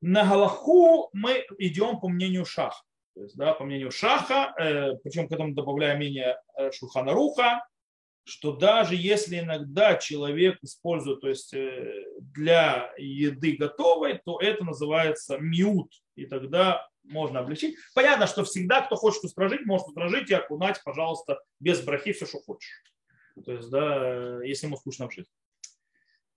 [0.00, 2.82] На Галаху мы идем по мнению Шаха.
[3.14, 7.64] То есть, да, по мнению Шаха, э, причем к этому добавляем мнение э, Шуханаруха,
[8.24, 15.38] что даже если иногда человек использует то есть, э, для еды готовой, то это называется
[15.38, 15.92] миут.
[16.16, 17.76] И тогда можно облегчить.
[17.94, 22.40] Понятно, что всегда, кто хочет устражить, может устражить и окунать, пожалуйста, без брахи все, что
[22.40, 22.82] хочешь.
[23.42, 25.32] То есть, да, если ему скучно в жизни.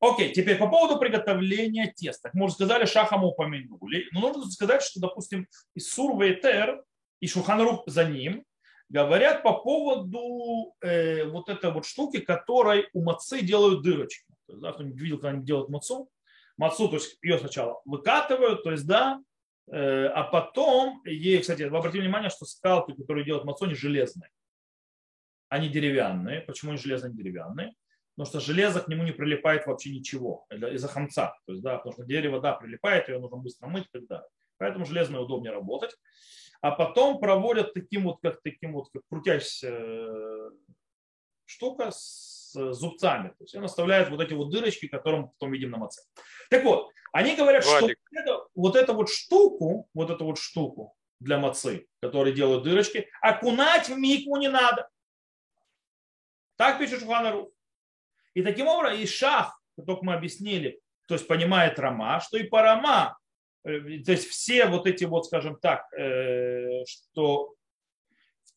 [0.01, 2.31] Окей, теперь по поводу приготовления теста.
[2.33, 4.07] Мы уже сказали, шахам упомянули.
[4.11, 6.83] Но нужно сказать, что, допустим, Исур Вейтер
[7.19, 8.43] и Шуханрук за ним
[8.89, 14.25] говорят по поводу э, вот этой вот штуки, которой у мацы делают дырочки.
[14.47, 16.09] То есть, да, кто-нибудь видел, когда они делают мацу?
[16.57, 19.21] Мацу, то есть ее сначала выкатывают, то есть, да,
[19.71, 24.31] э, а потом, ей, кстати, обратите внимание, что скалки, которые делают мацу, они железные
[25.51, 26.41] они деревянные.
[26.41, 27.73] Почему они железные, деревянные?
[28.15, 31.35] Потому что железо к нему не прилипает вообще ничего из-за хамца.
[31.45, 34.27] То есть, да, потому что дерево, да, прилипает, ее нужно быстро мыть и так далее.
[34.57, 35.91] Поэтому железное удобнее работать.
[36.61, 40.49] А потом проводят таким вот, как таким вот, как крутящаяся э,
[41.45, 43.29] штука с зубцами.
[43.29, 46.01] То есть он оставляет вот эти вот дырочки, которые мы потом видим на маце.
[46.49, 47.97] Так вот, они говорят, Владик.
[48.09, 53.09] что это, вот эту вот штуку, вот эту вот штуку для мацы, которые делают дырочки,
[53.21, 54.87] окунать в микву не надо.
[56.61, 57.49] Так пишет Шуханарух.
[58.35, 63.17] И таким образом и шах, только мы объяснили, то есть понимает Рама, что и парама,
[63.63, 67.55] э, то есть все вот эти вот, скажем так, э, что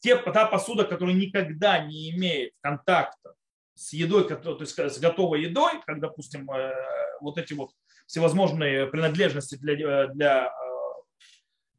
[0.01, 3.37] те, та посуда, которая никогда не имеет контакта
[3.75, 6.75] с едой, то есть с готовой едой, как, допустим, э,
[7.23, 7.71] вот эти вот
[8.07, 10.53] всевозможные принадлежности для, для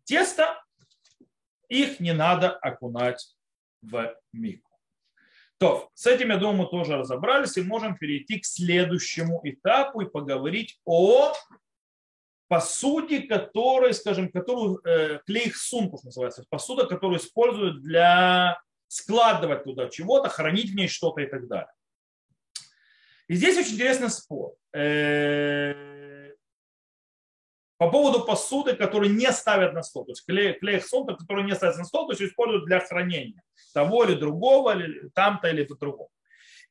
[0.06, 0.60] теста,
[1.70, 3.38] их не надо окунать
[3.84, 4.65] в мику.
[5.58, 10.10] То, с этим, я думаю, мы тоже разобрались и можем перейти к следующему этапу и
[10.10, 11.34] поговорить о
[12.48, 20.30] посуде, которая, скажем, которую э, клейх сумку называется, посуда, которую используют для складывать туда чего-то,
[20.30, 21.72] хранить в ней что-то и так далее.
[23.28, 24.54] И здесь очень интересный спор.
[24.74, 25.95] Э,
[27.78, 30.06] по поводу посуды, которые не ставят на стол.
[30.06, 33.42] То есть клей, клей сонта, которые не ставят на стол, то есть используют для хранения
[33.74, 36.10] того или другого, или там-то или другого.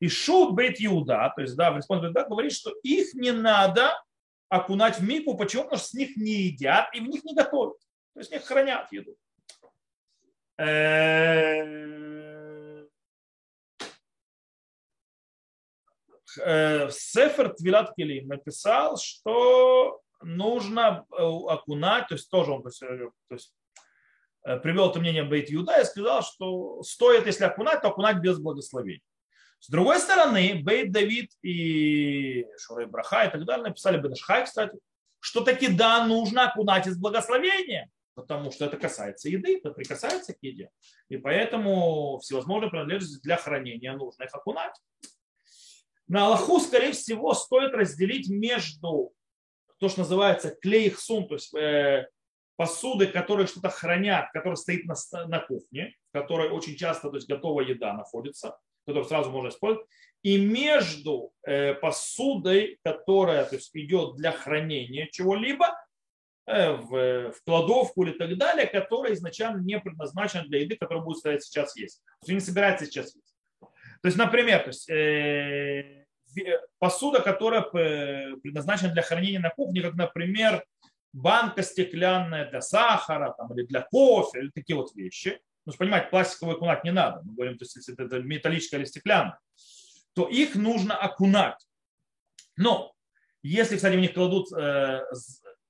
[0.00, 3.92] И шут бейт Иуда, то есть да, в респонсе да, говорит, что их не надо
[4.48, 5.36] окунать в мику.
[5.36, 5.64] Почему?
[5.64, 7.78] Потому что с них не едят и в них не готовят.
[8.14, 9.16] То есть них хранят еду.
[10.56, 11.64] Э,
[16.38, 22.80] э, Сефер Твилат Келим написал, что нужно э, окунать, то есть тоже он то есть,
[22.80, 23.54] то есть,
[24.62, 29.00] привел это мнение Бейт Юда и сказал, что стоит, если окунать, то окунать без благословения.
[29.60, 34.78] С другой стороны, Бейт Давид и Шурей Браха и так далее написали Бенешхай, кстати,
[35.20, 40.42] что таки да, нужно окунать из благословения, потому что это касается еды, это прикасается к
[40.42, 40.68] еде.
[41.08, 44.74] И поэтому всевозможные принадлежности для хранения нужно их окунать.
[46.08, 49.14] На Аллаху, скорее всего, стоит разделить между
[49.78, 52.06] то, что называется клейхсун, то есть э,
[52.56, 54.94] посуды, которые что-то хранят, которые стоит на,
[55.26, 58.56] на кухне, в которой очень часто то есть, готовая еда находится,
[58.86, 59.86] которую сразу можно использовать,
[60.22, 65.66] и между э, посудой, которая то есть, идет для хранения чего-либо,
[66.46, 71.18] э, в, в кладовку или так далее, которая изначально не предназначена для еды, которая будет
[71.18, 72.02] стоять сейчас есть.
[72.20, 73.34] То есть не собирается сейчас есть.
[73.60, 76.03] То есть, например, то есть, э,
[76.78, 80.64] посуда, которая предназначена для хранения на кухне, как, например,
[81.12, 86.56] банка стеклянная для сахара там, или для кофе, или такие вот вещи– ну, понимать, пластиковый
[86.56, 87.22] окунать не надо.
[87.24, 89.38] Мы говорим, то есть, если это металлическое или стеклянное,
[90.14, 91.66] то их нужно окунать.
[92.56, 92.92] Но
[93.42, 95.00] если, кстати, в них кладут, э,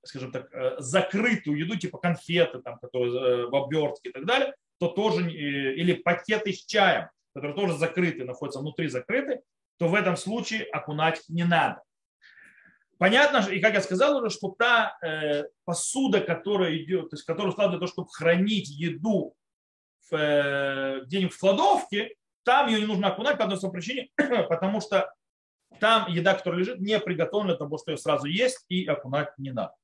[0.03, 4.55] скажем так, э, закрытую еду, типа конфеты, там, которые э, в обертке и так далее,
[4.79, 9.41] то тоже, или пакеты с чаем, которые тоже закрыты, находятся внутри закрыты,
[9.85, 11.83] то в этом случае окунать не надо.
[12.97, 17.53] Понятно, и как я сказал уже, что та э, посуда, которая идет, то есть которую
[17.53, 19.37] складывают для того, чтобы хранить еду
[20.13, 24.11] Э, где-нибудь в кладовке, там ее не нужно окунать по одной причине,
[24.49, 25.13] потому что
[25.81, 29.51] там еда, которая лежит, не приготовлена для того, что ее сразу есть, и окунать не
[29.51, 29.75] надо.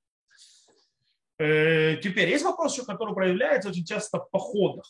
[1.38, 4.86] Э, теперь есть вопрос еще, который проявляется очень часто в походах.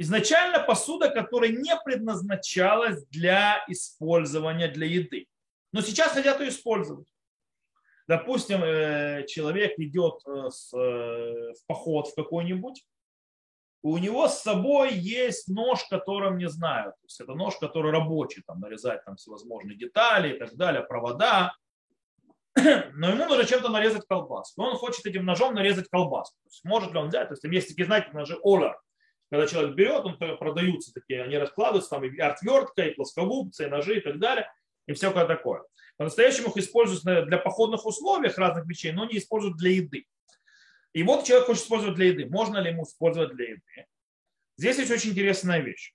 [0.00, 5.26] Изначально посуда, которая не предназначалась для использования для еды.
[5.74, 7.06] Но сейчас хотят ее использовать.
[8.08, 12.82] Допустим, э, человек идет в поход в какой-нибудь,
[13.82, 16.92] у него с собой есть нож, которым не знаю.
[16.92, 21.54] То есть это нож, который рабочий, там нарезать там всевозможные детали и так далее, провода.
[22.54, 24.62] Но ему нужно чем-то нарезать колбаску.
[24.62, 26.36] Он хочет этим ножом нарезать колбаску.
[26.44, 27.28] То есть может ли он взять?
[27.28, 28.80] То есть там есть такие, знаете, ножи Олар.
[29.30, 33.98] Когда человек берет, он продаются такие, они раскладываются, там и отвертка, и плоскогубцы, и ножи
[33.98, 34.50] и так далее,
[34.86, 35.62] и все такое.
[35.96, 40.06] По-настоящему их используют для походных условиях разных вещей, но не используют для еды.
[40.92, 42.26] И вот человек хочет использовать для еды.
[42.26, 43.86] Можно ли ему использовать для еды?
[44.56, 45.94] Здесь есть очень интересная вещь.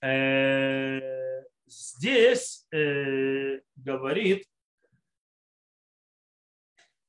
[0.00, 4.44] Э, здесь э, говорит,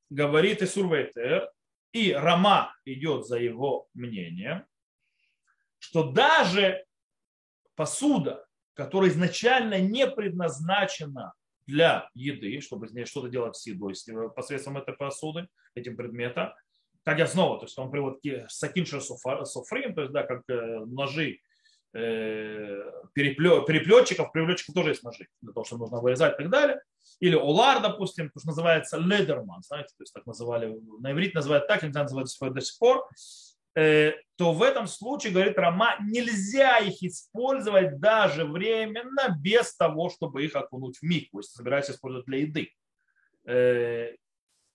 [0.10, 1.52] говорит Исурвейтер,
[1.92, 4.66] и Рама идет за его мнением,
[5.84, 6.86] что даже
[7.76, 11.34] посуда, которая изначально не предназначена
[11.68, 13.94] для еды, чтобы из ней что-то делать с едой
[14.34, 16.56] посредством этой посуды, этим предмета.
[17.04, 21.40] Как я снова, то есть он приводит сакинша софрим, то есть да, как э, ножи
[21.94, 22.82] э,
[23.14, 26.82] переплетчиков, переплетчиков тоже есть ножи, для того, что нужно вырезать и так далее.
[27.20, 31.68] Или олар, допустим, то, что называется ледерман, знаете, то есть так называли, на иврите называют
[31.68, 33.06] так, нельзя называть до сих пор.
[33.76, 40.46] Э, то в этом случае, говорит Рома, нельзя их использовать даже временно без того, чтобы
[40.46, 42.70] их окунуть в миг, если собираешься использовать для еды.
[43.46, 44.12] Э,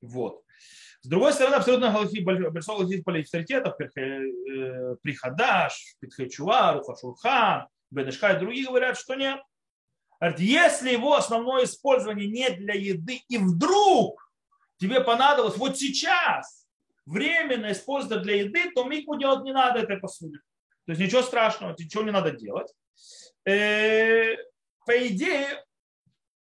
[0.00, 0.42] вот.
[1.00, 1.92] С другой стороны, абсолютно
[2.50, 9.40] большое галахи авторитетов, э, Прихадаш, Питхачуа, Рухашурхан, Бенешха и другие говорят, что нет.
[10.20, 14.32] Говорят, если его основное использование не для еды, и вдруг
[14.78, 16.67] тебе понадобилось вот сейчас
[17.08, 20.38] временно использовать для еды, то микву делать не надо этой посуде.
[20.86, 22.72] То есть ничего страшного, ничего не надо делать.
[23.46, 24.36] Э,
[24.86, 25.64] по идее,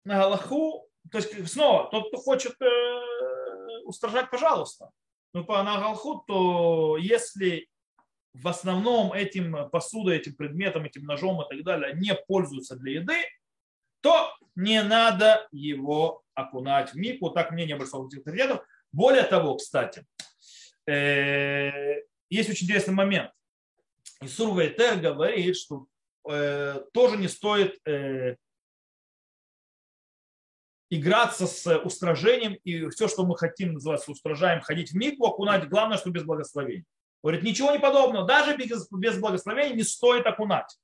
[0.05, 4.89] на Галаху, то есть снова, тот, кто хочет э, устражать, пожалуйста.
[5.33, 7.67] Но по Галаху, то если
[8.33, 13.17] в основном этим посудой, этим предметом, этим ножом и так далее не пользуются для еды,
[14.01, 17.29] то не надо его окунать в мику.
[17.29, 18.65] Так мнение большого авторитетов.
[18.91, 20.05] Более того, кстати,
[20.91, 23.31] есть очень интересный момент.
[24.21, 25.85] И Сурвейтер говорит, что
[26.29, 28.35] э, тоже не стоит э,
[30.89, 35.97] играться с устражением и все, что мы хотим называть устражаем, ходить в микву, окунать, главное,
[35.97, 36.85] что без благословения.
[37.21, 40.77] Говорит, ничего не подобного, даже без, без благословения не стоит окунать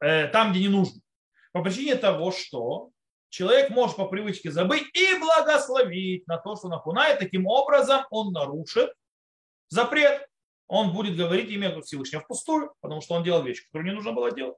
[0.00, 1.00] э, там, где не нужно.
[1.52, 2.90] По причине того, что
[3.28, 7.18] человек может по привычке забыть и благословить на то, что он окунает.
[7.18, 8.92] Таким образом он нарушит
[9.72, 10.26] запрет.
[10.68, 14.30] Он будет говорить имя Всевышнего впустую, потому что он делал вещь, которую не нужно было
[14.30, 14.56] делать.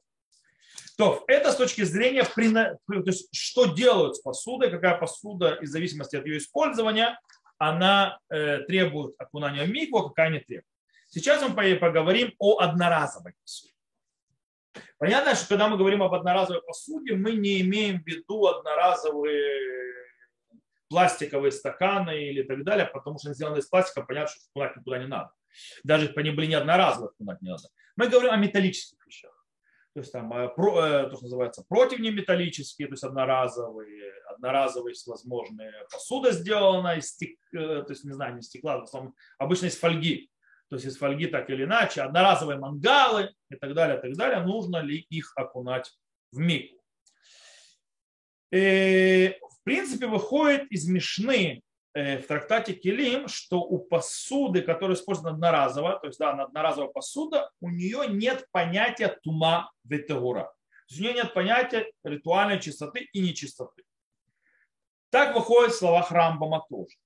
[0.97, 6.17] То, это с точки зрения, то есть, что делают с посудой, какая посуда, из зависимости
[6.17, 7.19] от ее использования,
[7.59, 10.67] она э, требует окунания в микву, а какая не требует.
[11.09, 13.73] Сейчас мы поговорим о одноразовой посуде.
[14.99, 20.04] Понятно, что когда мы говорим об одноразовой посуде, мы не имеем в виду одноразовые
[20.95, 24.99] пластиковые стаканы или так далее, потому что они сделаны из пластика, понятно, что вкунать никуда
[24.99, 25.33] не надо.
[25.83, 27.65] Даже если бы они были не одноразовые, вкунать не надо.
[27.97, 29.33] Мы говорим о металлических вещах.
[29.93, 35.73] То есть там э, э, то, что называется противни металлические, то есть одноразовые, одноразовые всевозможные
[35.91, 39.77] посуда сделана из стек, э, то есть не знаю, не стекла, в основном обычно из
[39.77, 40.31] фольги
[40.71, 44.43] то есть из фольги так или иначе, одноразовые мангалы и так далее, и так далее,
[44.43, 45.93] нужно ли их окунать
[46.33, 46.83] в мику.
[48.51, 51.63] И, принципе, выходит из Мишны
[51.95, 57.51] э, в трактате Келим, что у посуды, которая используется одноразово, то есть да, одноразовая посуда,
[57.61, 60.45] у нее нет понятия тума ветегура.
[60.45, 63.83] То есть у нее нет понятия ритуальной чистоты и нечистоты.
[65.11, 66.97] Так выходит в словах Рамбама тоже.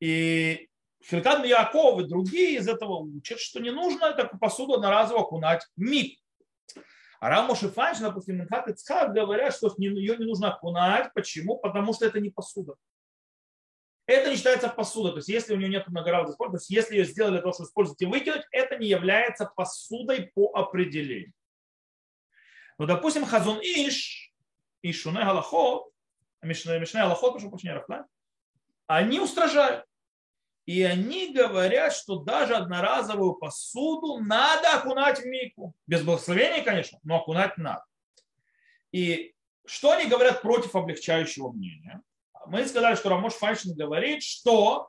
[0.00, 0.68] И
[1.08, 5.80] Хилкат Яков и другие из этого учат, что не нужно эту посуду одноразово окунать в
[5.80, 6.18] миг.
[7.24, 11.10] А Рамош и Фанч, допустим, Минхат и Цхак говорят, что ее не нужно окунать.
[11.14, 11.56] Почему?
[11.56, 12.74] Потому что это не посуда.
[14.04, 15.12] Это не считается посуда.
[15.12, 17.54] То есть, если у нее нет многоразового использования, то есть, если ее сделали для того,
[17.54, 21.32] чтобы использовать и выкинуть, это не является посудой по определению.
[22.76, 24.30] Но, допустим, Хазон Иш,
[24.82, 25.90] Ишуне Галахот,
[26.42, 27.82] Мишне Галахот, прошу прощения,
[28.86, 29.86] они устражают.
[30.66, 35.74] И они говорят, что даже одноразовую посуду надо окунать в мику.
[35.86, 37.84] Без благословения, конечно, но окунать надо.
[38.92, 39.34] И
[39.66, 42.00] что они говорят против облегчающего мнения?
[42.46, 44.88] Мы сказали, что Рамош Файшин говорит, что,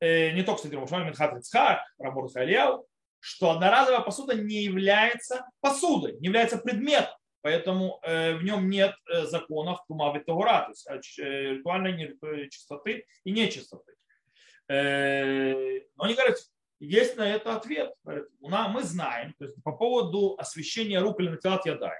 [0.00, 2.86] э, не только, кстати, Рамош Файшин, Ицхак, Рамош Халияу,
[3.20, 7.14] что одноразовая посуда не является посудой, не является предметом.
[7.42, 12.16] Поэтому э, в нем нет э, законов тума то есть э, ритуальной
[12.48, 13.92] чистоты и нечистоты.
[14.68, 16.36] Э, но они говорят,
[16.78, 17.94] есть на это ответ.
[18.40, 21.98] Мы знаем, то есть по поводу освещения рук или натилат ядай.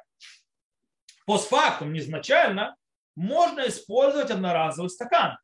[1.25, 2.77] Постфактум, изначально,
[3.15, 5.39] можно использовать одноразовый стакан.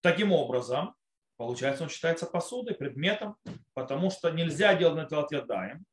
[0.00, 0.94] Таким образом,
[1.36, 3.36] получается, он считается посудой, предметом,
[3.72, 5.84] потому что нельзя делать натилат ядаем,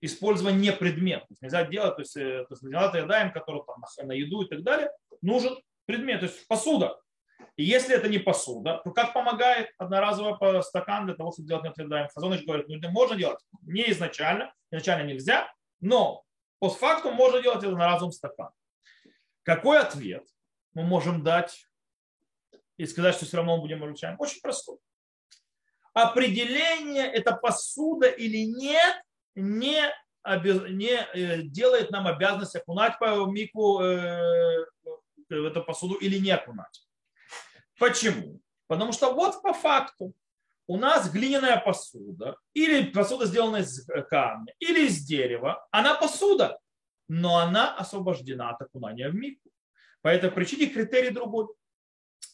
[0.00, 1.20] используя не предмет.
[1.20, 4.42] То есть нельзя делать, то есть, э, то есть натилат ядаем, который там на еду
[4.42, 4.90] и так далее,
[5.22, 5.56] нужен
[5.86, 7.00] предмет, то есть посуда.
[7.56, 12.10] И если это не посуда, то как помогает одноразовый стакан для того, чтобы делать неотъедаемый?
[12.14, 15.50] Хазоныч говорит, ну это можно делать не изначально, изначально нельзя,
[15.80, 16.22] но
[16.58, 18.50] постфактум можно делать одноразовым стакан.
[19.42, 20.26] Какой ответ
[20.74, 21.66] мы можем дать
[22.76, 24.16] и сказать, что все равно мы будем изучаем?
[24.18, 24.76] Очень простой.
[25.94, 29.02] Определение, это посуда или нет,
[29.34, 29.82] не,
[30.26, 34.66] не э, делает нам обязанность окунать по мику э,
[35.30, 36.85] в эту посуду или не окунать.
[37.78, 38.40] Почему?
[38.66, 40.14] Потому что вот по факту
[40.66, 46.58] у нас глиняная посуда, или посуда сделана из камня, или из дерева, она посуда,
[47.08, 49.50] но она освобождена от окунания в мику.
[50.02, 51.46] По этой причине критерий другой.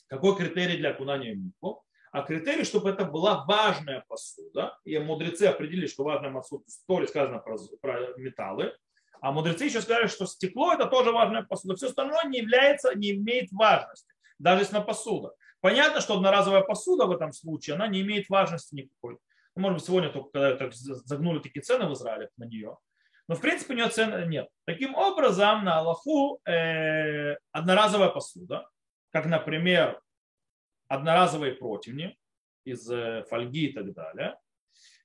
[0.06, 1.84] Какой критерий для окунания в мику?
[2.10, 4.78] А критерий, чтобы это была важная посуда.
[4.84, 8.76] И мудрецы определили, что важная посуда, то ли сказано про, про металлы,
[9.20, 11.76] а мудрецы еще сказали, что стекло это тоже важная посуда.
[11.76, 14.11] Все остальное не является, не имеет важности
[14.42, 15.34] даже если на посуда.
[15.60, 19.18] Понятно, что одноразовая посуда в этом случае, она не имеет важности никакой.
[19.54, 22.76] Ну, может быть, сегодня только когда так загнули такие цены в Израиле на нее.
[23.28, 24.48] Но в принципе у нее цен нет.
[24.64, 28.68] Таким образом, на Аллаху э, одноразовая посуда,
[29.10, 30.00] как, например,
[30.88, 32.18] одноразовые противни
[32.64, 34.36] из э, фольги и так далее,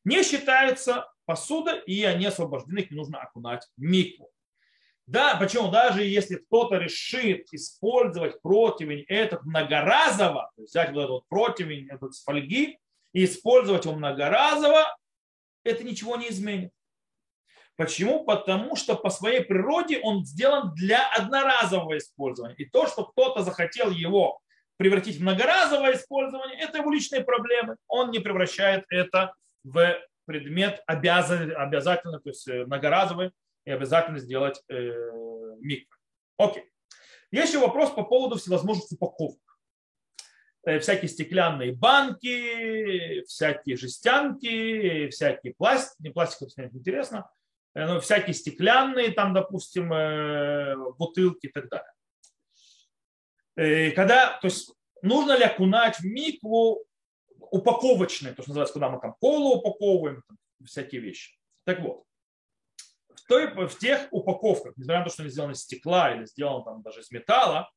[0.04, 4.32] не считаются посуда, и они освобождены, их не нужно окунать в микву.
[5.08, 12.14] Да, почему даже если кто-то решит использовать противень этот многоразово, взять вот этот противень этот
[12.14, 12.78] с фольги
[13.14, 14.86] и использовать его многоразово,
[15.64, 16.72] это ничего не изменит.
[17.78, 18.26] Почему?
[18.26, 22.56] Потому что по своей природе он сделан для одноразового использования.
[22.56, 24.40] И то, что кто-то захотел его
[24.76, 27.78] превратить в многоразовое использование, это его личные проблемы.
[27.88, 29.34] Он не превращает это
[29.64, 33.32] в предмет обязан, обязательно, то есть э, многоразовый
[33.68, 34.76] и обязательно сделать э,
[35.60, 35.98] микро.
[36.38, 36.72] Окей.
[37.32, 39.42] Еще вопрос по поводу всевозможных упаковок.
[40.66, 47.30] Э, всякие стеклянные банки, всякие жестянки, всякие пластик, не пластик, это интересно,
[47.76, 49.90] э, но всякие стеклянные, там, допустим,
[50.96, 51.92] бутылки и так далее.
[53.96, 56.86] Когда, то есть нужно ли окунать в микву
[57.38, 61.38] упаковочные, то, что называется, куда мы там колу упаковываем, там, всякие вещи.
[61.66, 62.07] Так вот,
[63.28, 66.82] той, в тех упаковках, несмотря на то, что они сделаны из стекла или сделаны там
[66.82, 67.70] даже из металла,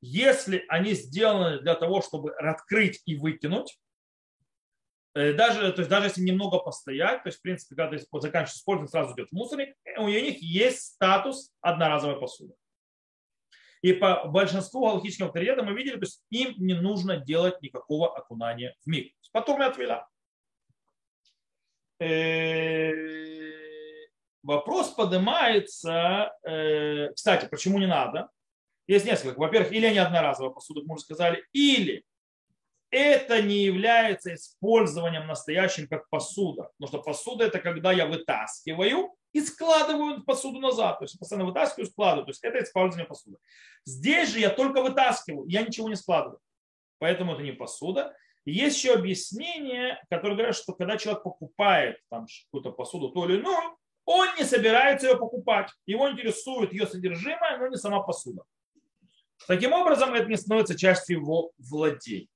[0.00, 3.78] если они сделаны для того, чтобы открыть и выкинуть,
[5.14, 8.56] э, даже, то есть даже если немного постоять, то есть, в принципе, когда ты заканчиваешь
[8.56, 12.54] использовать, сразу идет в мусорник, у них есть статус одноразовой посуды.
[13.82, 18.74] И по большинству галактических авторитетов мы видели, то есть им не нужно делать никакого окунания
[18.84, 19.14] в миг.
[19.32, 20.08] Потом я отвела.
[24.44, 28.28] Вопрос поднимается, э, кстати, почему не надо?
[28.86, 29.38] Есть несколько.
[29.38, 32.04] Во-первых, или они одноразовая посуда, как мы уже сказали, или
[32.90, 36.70] это не является использованием настоящим как посуда.
[36.76, 40.98] Потому что посуда это когда я вытаскиваю и складываю посуду назад.
[40.98, 42.26] То есть постоянно вытаскиваю, складываю.
[42.26, 43.38] То есть это использование посуды.
[43.86, 46.38] Здесь же я только вытаскиваю, я ничего не складываю.
[46.98, 48.14] Поэтому это не посуда.
[48.44, 53.78] есть еще объяснение, которое говорят, что когда человек покупает там какую-то посуду, то или иную,
[54.04, 55.70] он не собирается ее покупать.
[55.86, 58.42] Его интересует ее содержимое, но не сама посуда.
[59.46, 62.28] Таким образом, это не становится частью его владения.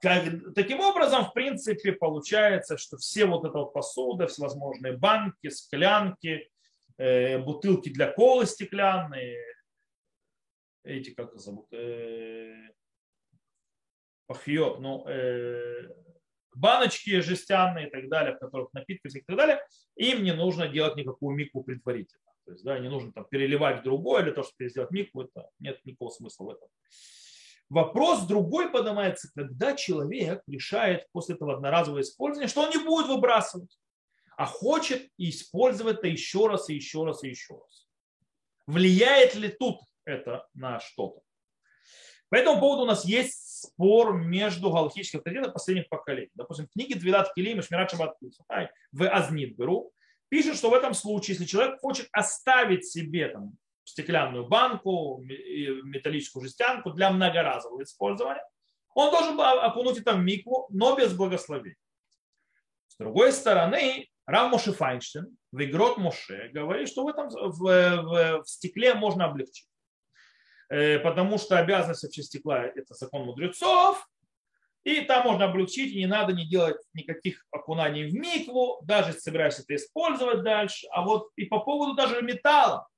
[0.00, 0.24] Как,
[0.54, 6.50] таким образом, в принципе, получается, что все вот эта вот посуда, всевозможные банки, склянки,
[6.96, 9.38] э, бутылки для колы стеклянные,
[10.84, 12.70] эти как зовут, э,
[14.26, 15.90] пахиот, ну, э,
[16.54, 19.60] баночки жестяные и так далее, в которых напитки и так далее,
[19.96, 22.24] им не нужно делать никакую микву предварительно.
[22.44, 25.48] То есть, да, не нужно там переливать в другое или то, чтобы сделать микву, это
[25.58, 26.68] нет никакого смысла в этом.
[27.68, 33.78] Вопрос другой поднимается, когда человек решает после этого одноразового использования, что он не будет выбрасывать,
[34.36, 37.86] а хочет использовать это еще раз и еще раз и еще раз.
[38.66, 41.20] Влияет ли тут это на что-то?
[42.30, 46.30] По этому поводу у нас есть спор между галактическими авторитетами последних поколений.
[46.34, 48.16] Допустим, в книге Двилат Килим и Шмират Шабат
[48.92, 49.92] в Азнит беру,
[50.28, 56.90] пишет, что в этом случае, если человек хочет оставить себе там, стеклянную банку, металлическую жестянку
[56.90, 58.44] для многоразового использования,
[58.94, 61.76] он должен окунуть это в микву, но без благословения.
[62.86, 68.42] С другой стороны, Рав Моше Файнштейн в Игрот Моше говорит, что в, этом, в, в,
[68.44, 69.69] в стекле можно облегчить.
[70.70, 74.08] Э, потому что обязанность вообще стекла– это закон мудрецов,
[74.84, 79.62] и там можно облегчить, и не надо не делать никаких окунаний в микву, даже собираешься
[79.62, 80.86] это использовать дальше.
[80.92, 82.88] А вот и по поводу даже металла,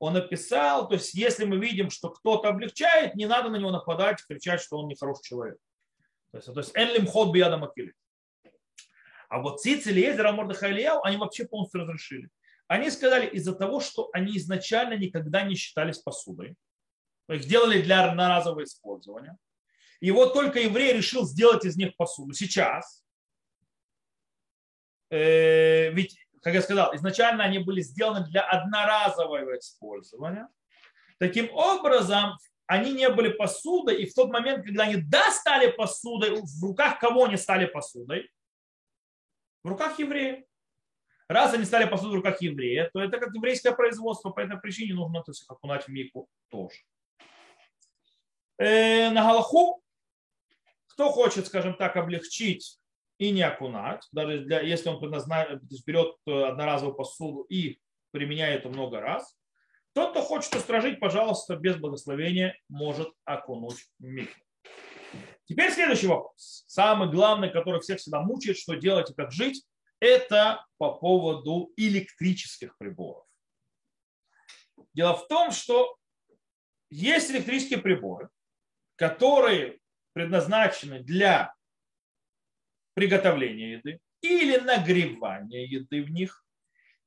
[0.00, 4.22] он написал, то есть если мы видим, что кто-то облегчает, не надо на него нападать,
[4.28, 5.58] кричать, что он нехороший человек.
[6.32, 7.94] То есть, то есть энлим ход биада макили.
[9.28, 12.28] А вот Циц, Элиезер, Амордаха Ильяу, они вообще полностью разрешили.
[12.66, 16.56] Они сказали из-за того, что они изначально никогда не считались посудой.
[17.32, 19.36] Их делали для одноразового использования.
[20.00, 22.32] И вот только еврей решил сделать из них посуду.
[22.32, 23.04] Сейчас.
[25.10, 30.48] Э, ведь как я сказал, изначально они были сделаны для одноразового использования.
[31.18, 36.40] Таким образом, они не были посудой, и в тот момент, когда они да стали посудой,
[36.40, 38.30] в руках кого они стали посудой?
[39.62, 40.44] В руках евреев.
[41.28, 44.94] Раз они стали посудой в руках еврея, то это как еврейское производство, по этой причине
[44.94, 46.74] нужно то есть, окунать в мику тоже.
[48.62, 49.82] Э, на Галаху,
[50.86, 52.78] кто хочет, скажем так, облегчить
[53.18, 57.80] и не окунать, даже для, если он берет э, одноразовую посуду и
[58.12, 59.36] применяет это много раз.
[59.94, 64.40] Тот, кто хочет устражить, пожалуйста, без благословения может окунуть микву.
[65.46, 66.62] Теперь следующий вопрос.
[66.68, 69.64] Самый главный, который всех всегда мучает, что делать и как жить,
[69.98, 73.26] это по поводу электрических приборов.
[74.94, 75.96] Дело в том, что
[76.90, 78.28] есть электрические приборы,
[79.02, 79.80] которые
[80.12, 81.52] предназначены для
[82.94, 86.44] приготовления еды, или нагревания еды в них,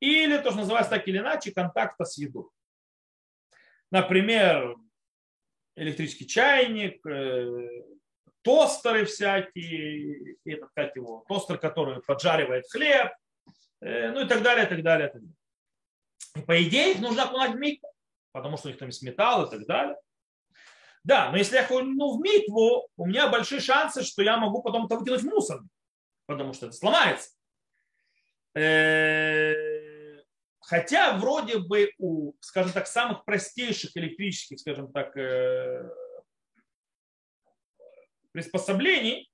[0.02, 2.50] или то, что называется так или иначе, контакта с едой.
[3.92, 4.76] Например,
[5.78, 7.86] электрический чайник, э,
[8.42, 13.10] тостеры всякие, этот, как его, тостер, который поджаривает хлеб,
[13.80, 15.38] э, ну и так далее, так далее, так далее.
[16.36, 17.90] И по идее их нужно окунать в микро,
[18.34, 19.96] потому что у них там есть металл и так далее.
[21.06, 24.88] Да, но если я окуну в микву, у меня большие шансы, что я могу потом
[24.88, 25.62] это выкинуть в мусор,
[26.26, 27.30] потому что это сломается.
[28.56, 30.24] Э,
[30.62, 35.88] хотя вроде бы у, скажем так, самых простейших электрических, скажем так, э,
[38.32, 39.30] приспособлений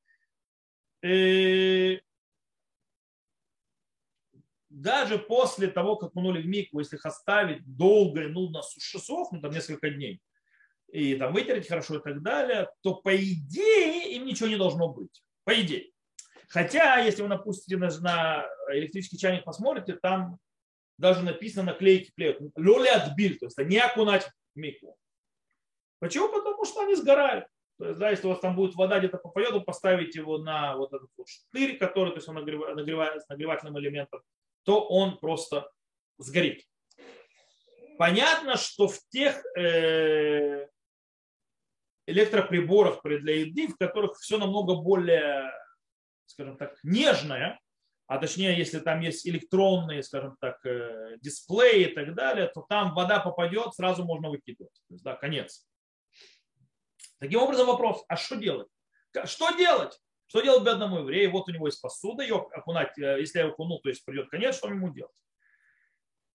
[4.70, 9.52] даже после того, как манули в микву, если их оставить долго и нудно сохнуть, там
[9.52, 10.22] несколько дней,
[10.92, 15.24] и там вытереть хорошо и так далее, то по идее им ничего не должно быть.
[15.44, 15.92] По идее.
[16.50, 20.38] Хотя, если вы напустите на, электрический чайник, посмотрите, там
[20.98, 22.40] даже написано наклейки клеют.
[22.58, 24.98] Лоли отбиль, то есть не окунать в микву.
[26.00, 26.30] Почему?
[26.30, 27.46] Потому что они сгорают.
[27.80, 30.76] То есть, да, если у вас там будет вода где-то попадет, вы поставите его на
[30.76, 34.22] вот этот вот штырь, который, то есть он нагревает, нагревательным элементом,
[34.64, 35.72] то он просто
[36.18, 36.64] сгорит.
[37.98, 40.68] Понятно, что в тех э,
[42.12, 45.52] электроприборах для еды, в которых все намного более,
[46.26, 47.60] скажем так, нежное,
[48.08, 52.94] а точнее, если там есть электронные, скажем так, э, дисплеи и так далее, то там
[52.94, 54.74] вода попадет, сразу можно выкидывать.
[54.90, 55.66] То есть, да, конец.
[57.20, 58.68] Таким образом вопрос, а что делать?
[59.26, 59.98] Что делать?
[60.26, 61.32] Что делать бедному еврею?
[61.32, 64.58] Вот у него есть посуда, ее окунать, э, если я окуну, то есть придет конец,
[64.58, 65.16] что ему делать?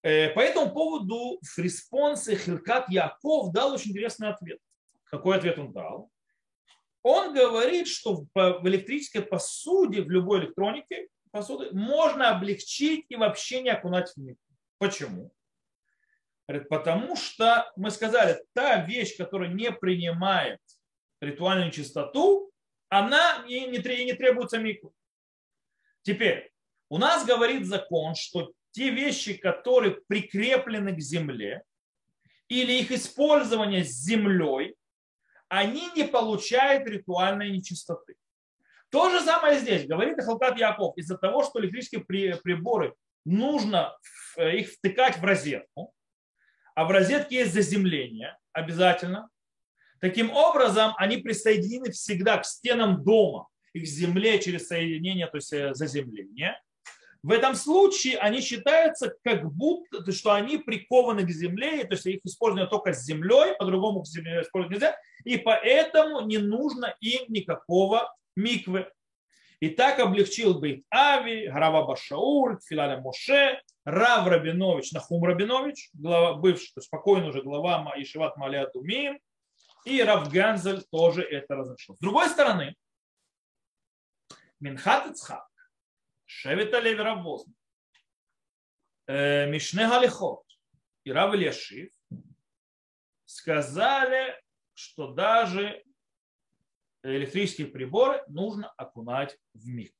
[0.02, 4.60] Э, по этому поводу в респонсе Хилкат Яков дал очень интересный ответ.
[5.06, 6.10] Какой ответ он дал?
[7.02, 13.70] Он говорит, что в электрической посуде, в любой электронике посуды, можно облегчить и вообще не
[13.70, 14.36] окунать в них.
[14.78, 15.32] Почему?
[16.46, 20.60] Потому что мы сказали, та вещь, которая не принимает
[21.20, 22.52] ритуальную чистоту,
[22.88, 24.94] она не, не, не требуется мику.
[26.02, 26.52] Теперь,
[26.88, 31.64] у нас говорит закон, что те вещи, которые прикреплены к земле,
[32.48, 34.75] или их использование с землей,
[35.48, 38.16] они не получают ритуальной нечистоты.
[38.90, 42.94] То же самое здесь, говорит Халкат Яков, из-за того, что электрические приборы
[43.24, 43.96] нужно
[44.36, 45.92] их втыкать в розетку,
[46.74, 49.28] а в розетке есть заземление обязательно,
[50.00, 55.52] Таким образом, они присоединены всегда к стенам дома и к земле через соединение, то есть
[55.52, 56.60] э, заземление.
[57.26, 62.20] В этом случае они считаются как будто, что они прикованы к земле, то есть их
[62.22, 68.14] используют только с землей, по-другому к земле использовать нельзя, и поэтому не нужно им никакого
[68.36, 68.88] миквы.
[69.58, 76.80] И так облегчил Бейт Ави, Грава Башауль, Филяля Моше, Рав Рабинович, Нахум Рабинович, глава, бывший,
[76.80, 79.18] спокойно уже глава Ишеват Маля Думим,
[79.84, 81.96] и Рав Ганзель тоже это разрешил.
[81.96, 82.76] С другой стороны,
[84.60, 85.45] Минхат Ицхак,
[86.26, 87.50] Шевита Леви Равозн,
[89.06, 90.44] э, Мишне Галихот
[91.04, 91.90] и Рав Ильяшив
[93.24, 94.40] сказали,
[94.74, 95.84] что даже
[97.02, 99.94] электрические приборы нужно окунать в миг.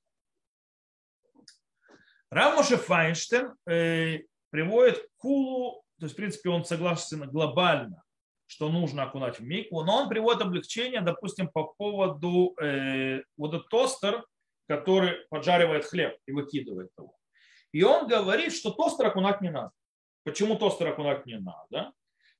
[2.31, 8.03] Рав Моше Файнштейн э, приводит кулу, то есть, в принципе, он согласен глобально
[8.47, 13.68] что нужно окунать в микву, но он приводит облегчение, допустим, по поводу э, вот этот
[13.68, 14.24] тостер,
[14.69, 17.14] который поджаривает хлеб и выкидывает его.
[17.73, 19.71] И он говорит, что тостер окунать не надо.
[20.25, 21.93] Почему тостер окунать не надо?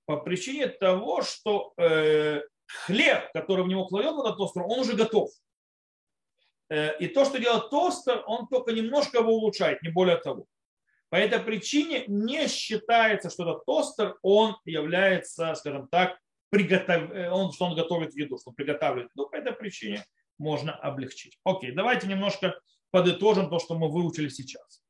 [0.07, 4.95] По причине того, что э, хлеб, который в него кладет в этот тостер, он уже
[4.95, 5.31] готов.
[6.69, 10.47] Э, и то, что делает тостер, он только немножко его улучшает, не более того.
[11.09, 16.19] По этой причине не считается, что этот тостер, он является, скажем так,
[16.51, 17.11] приготов...
[17.13, 19.29] Э, он, что он готовит еду, что он приготавливает еду.
[19.29, 20.05] По этой причине
[20.39, 21.39] можно облегчить.
[21.45, 22.59] Окей, давайте немножко
[22.91, 24.83] подытожим то, что мы выучили сейчас.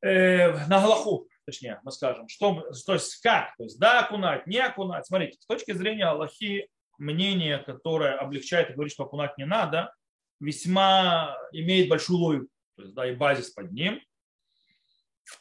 [0.00, 4.58] Э, на Галаху, точнее, мы скажем, что, то есть как, то есть да, окунать, не
[4.58, 5.06] окунать.
[5.06, 9.94] Смотрите, с точки зрения Аллахи, мнение, которое облегчает и говорит, что окунать не надо,
[10.40, 14.00] весьма имеет большую логику, то есть, да, и базис под ним.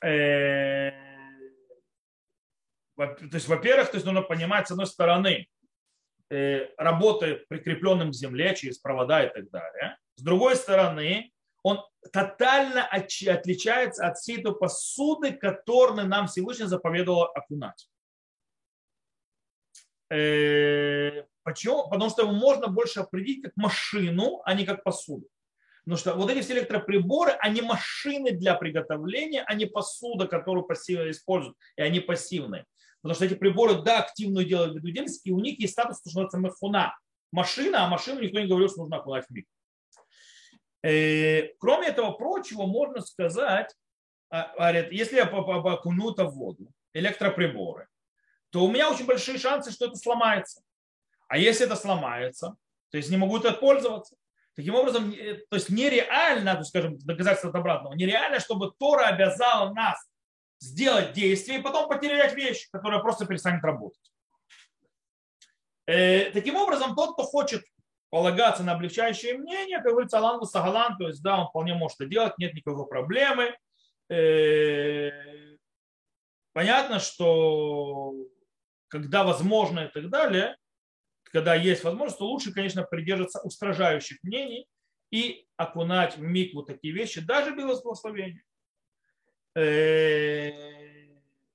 [0.04, 0.92] Э,
[2.98, 5.48] то есть, во-первых, то есть нужно понимать, с одной стороны,
[6.78, 9.98] работает прикрепленным к земле через провода и так далее.
[10.16, 11.32] С другой стороны,
[11.64, 17.88] он тотально отличается от всей той посуды, которую нам Всевышний заповедовал окунать.
[20.12, 21.90] Э, почему?
[21.90, 25.28] Потому что его можно больше определить как машину, а не как посуду.
[25.84, 31.10] Потому что вот эти все электроприборы, они машины для приготовления, а не посуда, которую пассивно
[31.10, 32.66] используют, и они пассивные.
[33.02, 36.10] Потому что эти приборы, да, активную делают виду деятельности, и у них есть статус, что
[36.10, 36.96] называется мехуна.
[37.32, 39.48] Машина, а машину никто не говорил, что нужно окунать в миг.
[40.84, 43.74] Э, кроме этого прочего, можно сказать,
[44.30, 47.88] а, если я окуну это в воду, электроприборы,
[48.50, 50.62] то у меня очень большие шансы, что это сломается.
[51.28, 52.56] А если это сломается,
[52.92, 54.16] то есть не могу это пользоваться.
[54.56, 60.11] Таким образом, то есть нереально, скажем, доказательство от обратного, нереально, чтобы Тора обязала нас
[60.62, 64.00] сделать действие и потом потерять вещь, которая просто перестанет работать.
[65.88, 67.64] Э, таким образом, тот, кто хочет
[68.12, 72.10] полагаться на облегчающее мнение, как говорится, Алан Сагалан, то есть да, он вполне может это
[72.10, 73.56] делать, нет никакой проблемы.
[74.10, 75.10] Э,
[76.54, 78.14] понятно, что
[78.88, 80.56] когда возможно и так далее,
[81.24, 84.68] когда есть возможность, то лучше, конечно, придерживаться устражающих мнений
[85.12, 88.44] и окунать в микву такие вещи, даже без благословения.
[89.56, 90.52] Э,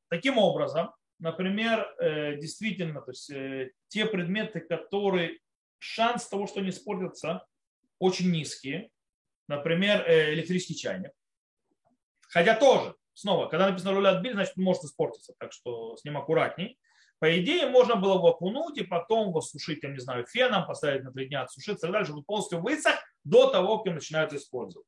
[0.09, 5.39] таким образом, например, э, действительно, то есть э, те предметы, которые
[5.79, 7.47] шанс того, что они испортятся,
[7.99, 8.91] очень низкие.
[9.49, 11.13] Например, электрический чайник.
[12.29, 16.79] Хотя тоже, снова, когда написано руля отбили, значит, может испортиться, так что с ним аккуратней.
[17.21, 21.05] По идее, можно было бы окунуть и потом его сушить, я не знаю, феном, поставить
[21.05, 24.87] на три дня, отсушить и так далее, чтобы полностью высох до того, как начинают использовать.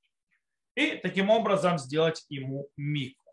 [0.78, 3.32] И таким образом сделать ему микро.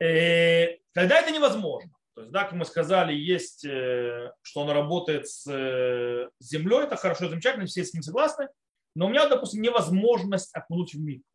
[0.00, 5.28] Э, когда это невозможно, то есть, да, как мы сказали, есть, э, что он работает
[5.28, 8.48] с э, землей, это хорошо, замечательно, все с ним согласны,
[8.94, 11.26] но у меня, допустим, невозможность окунуть в микро.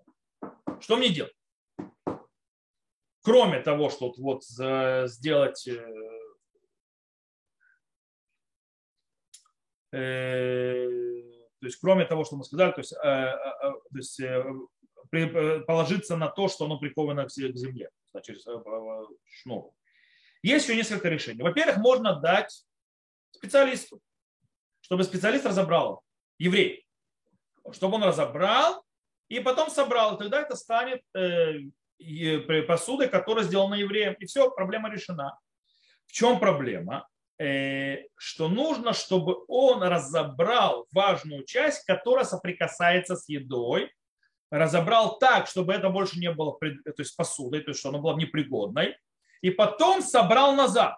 [0.82, 1.36] Что мне делать?
[3.22, 5.84] кроме того, что вот сделать э,
[9.92, 11.05] э,
[11.60, 13.34] то есть кроме того, что мы сказали, то есть, э,
[13.92, 13.98] то
[15.18, 17.90] есть положиться на то, что оно приковано к земле,
[18.24, 18.46] через
[19.42, 19.72] шнур.
[20.44, 21.42] Есть еще несколько решений.
[21.42, 22.66] Во-первых, можно дать
[23.32, 24.00] специалисту,
[24.82, 26.04] чтобы специалист разобрал
[26.38, 26.86] еврей,
[27.72, 28.86] чтобы он разобрал
[29.28, 30.16] и потом собрал.
[30.16, 31.02] И тогда это станет
[32.68, 34.14] посуды, которая сделана евреем.
[34.20, 35.40] И все, проблема решена.
[36.06, 37.08] В чем проблема?
[37.38, 43.92] Э, что нужно, чтобы он разобрал важную часть, которая соприкасается с едой,
[44.50, 48.16] разобрал так, чтобы это больше не было то есть посудой, то есть что она была
[48.16, 48.98] непригодной,
[49.42, 50.98] и потом собрал назад.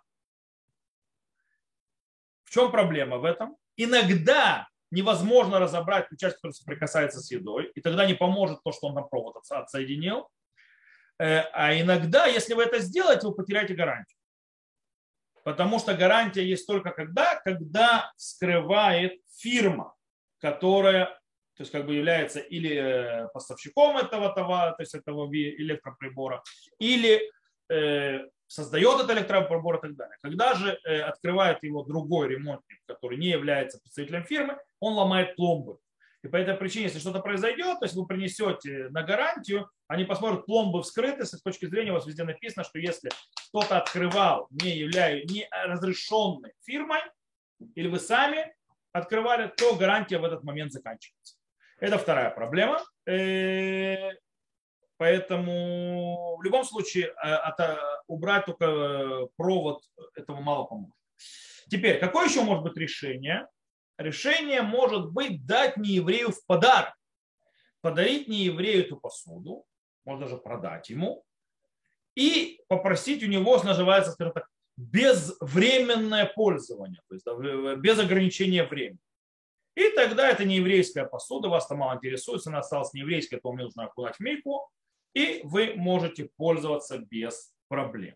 [2.43, 3.57] В чем проблема в этом?
[3.75, 8.87] Иногда невозможно разобрать ту часть, которая соприкасается с едой, и тогда не поможет то, что
[8.87, 10.29] он там провод отсоединил.
[11.19, 14.16] Э, а иногда, если вы это сделаете, вы потеряете гарантию.
[15.47, 19.95] Потому что гарантия есть только когда, когда скрывает фирма,
[20.41, 26.43] которая то есть как бы является или э, поставщиком этого товара, то есть этого электроприбора,
[26.79, 27.21] или
[27.71, 30.17] э, создает этот электроприбор и так далее.
[30.21, 35.77] Когда же открывает его другой ремонтник, который не является представителем фирмы, он ломает пломбы.
[36.23, 40.45] И по этой причине, если что-то произойдет, то есть вы принесете на гарантию, они посмотрят,
[40.45, 43.09] пломбы вскрыты, с точки зрения у вас везде написано, что если
[43.49, 46.99] кто-то открывал, не являя не разрешенной фирмой,
[47.75, 48.53] или вы сами
[48.91, 51.37] открывали, то гарантия в этот момент заканчивается.
[51.79, 52.83] Это вторая проблема.
[53.05, 54.09] Э,
[54.97, 59.83] поэтому в любом случае э, убрать только провод
[60.15, 60.95] этого мало поможет.
[61.69, 63.47] Теперь, какое еще может быть решение?
[63.97, 66.93] Решение может быть дать нееврею в подарок.
[67.81, 69.65] Подарить нееврею эту посуду,
[70.05, 71.23] можно даже продать ему,
[72.15, 77.25] и попросить у него, называется, скажем так, безвременное пользование, то есть
[77.79, 78.99] без ограничения времени.
[79.75, 83.51] И тогда это не еврейская посуда, вас там мало интересует, она осталась не еврейская, то
[83.51, 84.71] мне нужно окунать в мейку,
[85.13, 88.15] и вы можете пользоваться без проблем.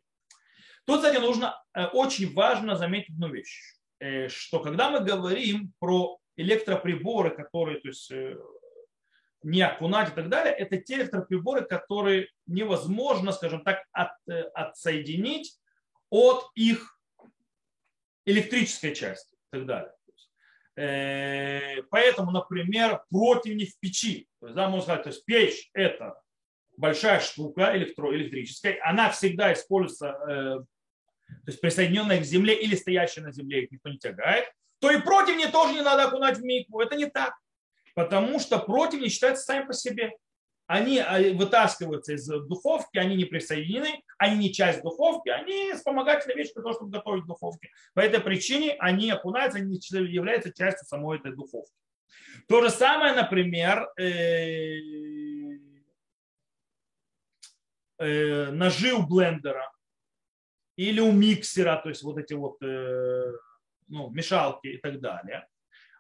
[0.85, 3.75] Тут, кстати, нужно, э, очень важно заметить одну вещь.
[4.01, 8.35] Э, что когда мы говорим про электроприборы, которые то есть, э,
[9.43, 15.55] не окунать и так далее, это те электроприборы, которые невозможно, скажем так, от, э, отсоединить
[16.09, 16.99] от их
[18.25, 19.93] электрической части и так далее.
[21.91, 24.27] Поэтому, например, противни в печи.
[24.39, 26.19] То есть, да, можно сказать, то есть печь– это
[26.77, 30.65] большая штука электро, электрическая, она всегда используется
[31.45, 34.45] то есть присоединенная к земле или стоящая на земле, их никто не тягает,
[34.79, 36.81] то и противни тоже не надо окунать в микву.
[36.81, 37.33] Это не так.
[37.93, 40.13] Потому что противни считаются сами по себе.
[40.65, 46.53] Они а, вытаскиваются из духовки, они не присоединены, они не часть духовки, они вспомогательная вещь
[46.53, 47.69] для того, чтобы готовить в духовке.
[47.93, 51.73] По этой причине они окунаются, они являются частью самой этой духовки.
[52.47, 54.77] То же самое, например, э,
[57.99, 59.69] э, ножи у блендера
[60.75, 63.31] или у миксера, то есть вот эти вот э,
[63.87, 65.47] ну, мешалки и так далее,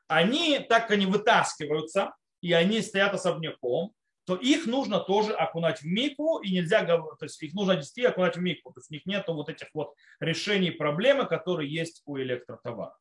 [0.07, 3.93] они, так как они вытаскиваются, и они стоят особняком,
[4.25, 8.37] то их нужно тоже окунать в мику, и нельзя, то есть их нужно нести окунать
[8.37, 12.17] в мику, то есть у них нет вот этих вот решений проблемы, которые есть у
[12.17, 12.95] электротовара.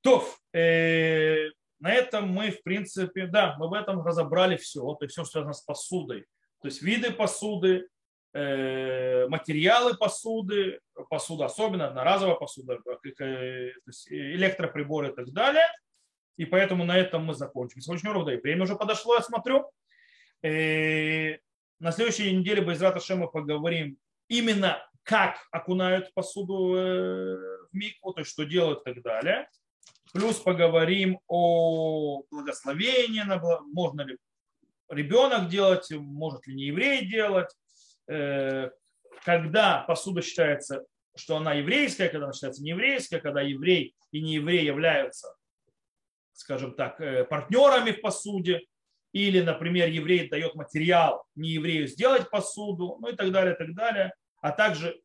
[0.00, 1.50] То, э,
[1.80, 4.80] на этом мы, в принципе, да, мы в этом разобрали все.
[4.94, 6.26] То есть все связано с посудой.
[6.62, 7.88] То есть виды посуды,
[9.28, 12.78] материалы посуды, посуда особенно, одноразовая посуда,
[13.20, 13.72] э,
[14.08, 15.66] электроприборы и так далее.
[16.36, 18.26] И поэтому на этом мы закончим сегодняшний урок.
[18.26, 19.70] Да и время уже подошло, я смотрю.
[20.42, 21.38] Э,
[21.78, 27.36] на следующей неделе без Раташа мы поговорим именно как окунают посуду э,
[27.70, 29.48] в микву, то есть что делают и так далее.
[30.12, 33.22] Плюс поговорим о благословении,
[33.72, 34.18] можно ли
[34.88, 37.65] ребенок делать, может ли не еврей делать, э,
[38.06, 40.84] когда посуда считается,
[41.16, 45.34] что она еврейская, когда она считается нееврейская, когда еврей и нееврей являются,
[46.32, 48.60] скажем так, э, партнерами в посуде,
[49.12, 54.12] или, например, еврей дает материал нееврею сделать посуду, ну и так далее, и так далее,
[54.42, 55.00] а также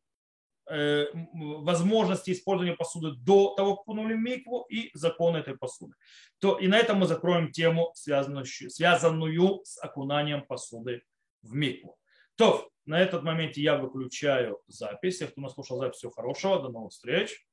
[0.70, 5.94] Э, возможности использования посуды до того, как окунули микву и закон этой посуды.
[6.38, 11.02] То, и на этом мы закроем тему, связанную, связанную с окунанием посуды
[11.42, 11.98] в микву.
[12.36, 15.20] То, на этот момент я выключаю запись.
[15.20, 16.62] Если кто нас слушал запись, всего хорошего.
[16.62, 17.44] До новых встреч.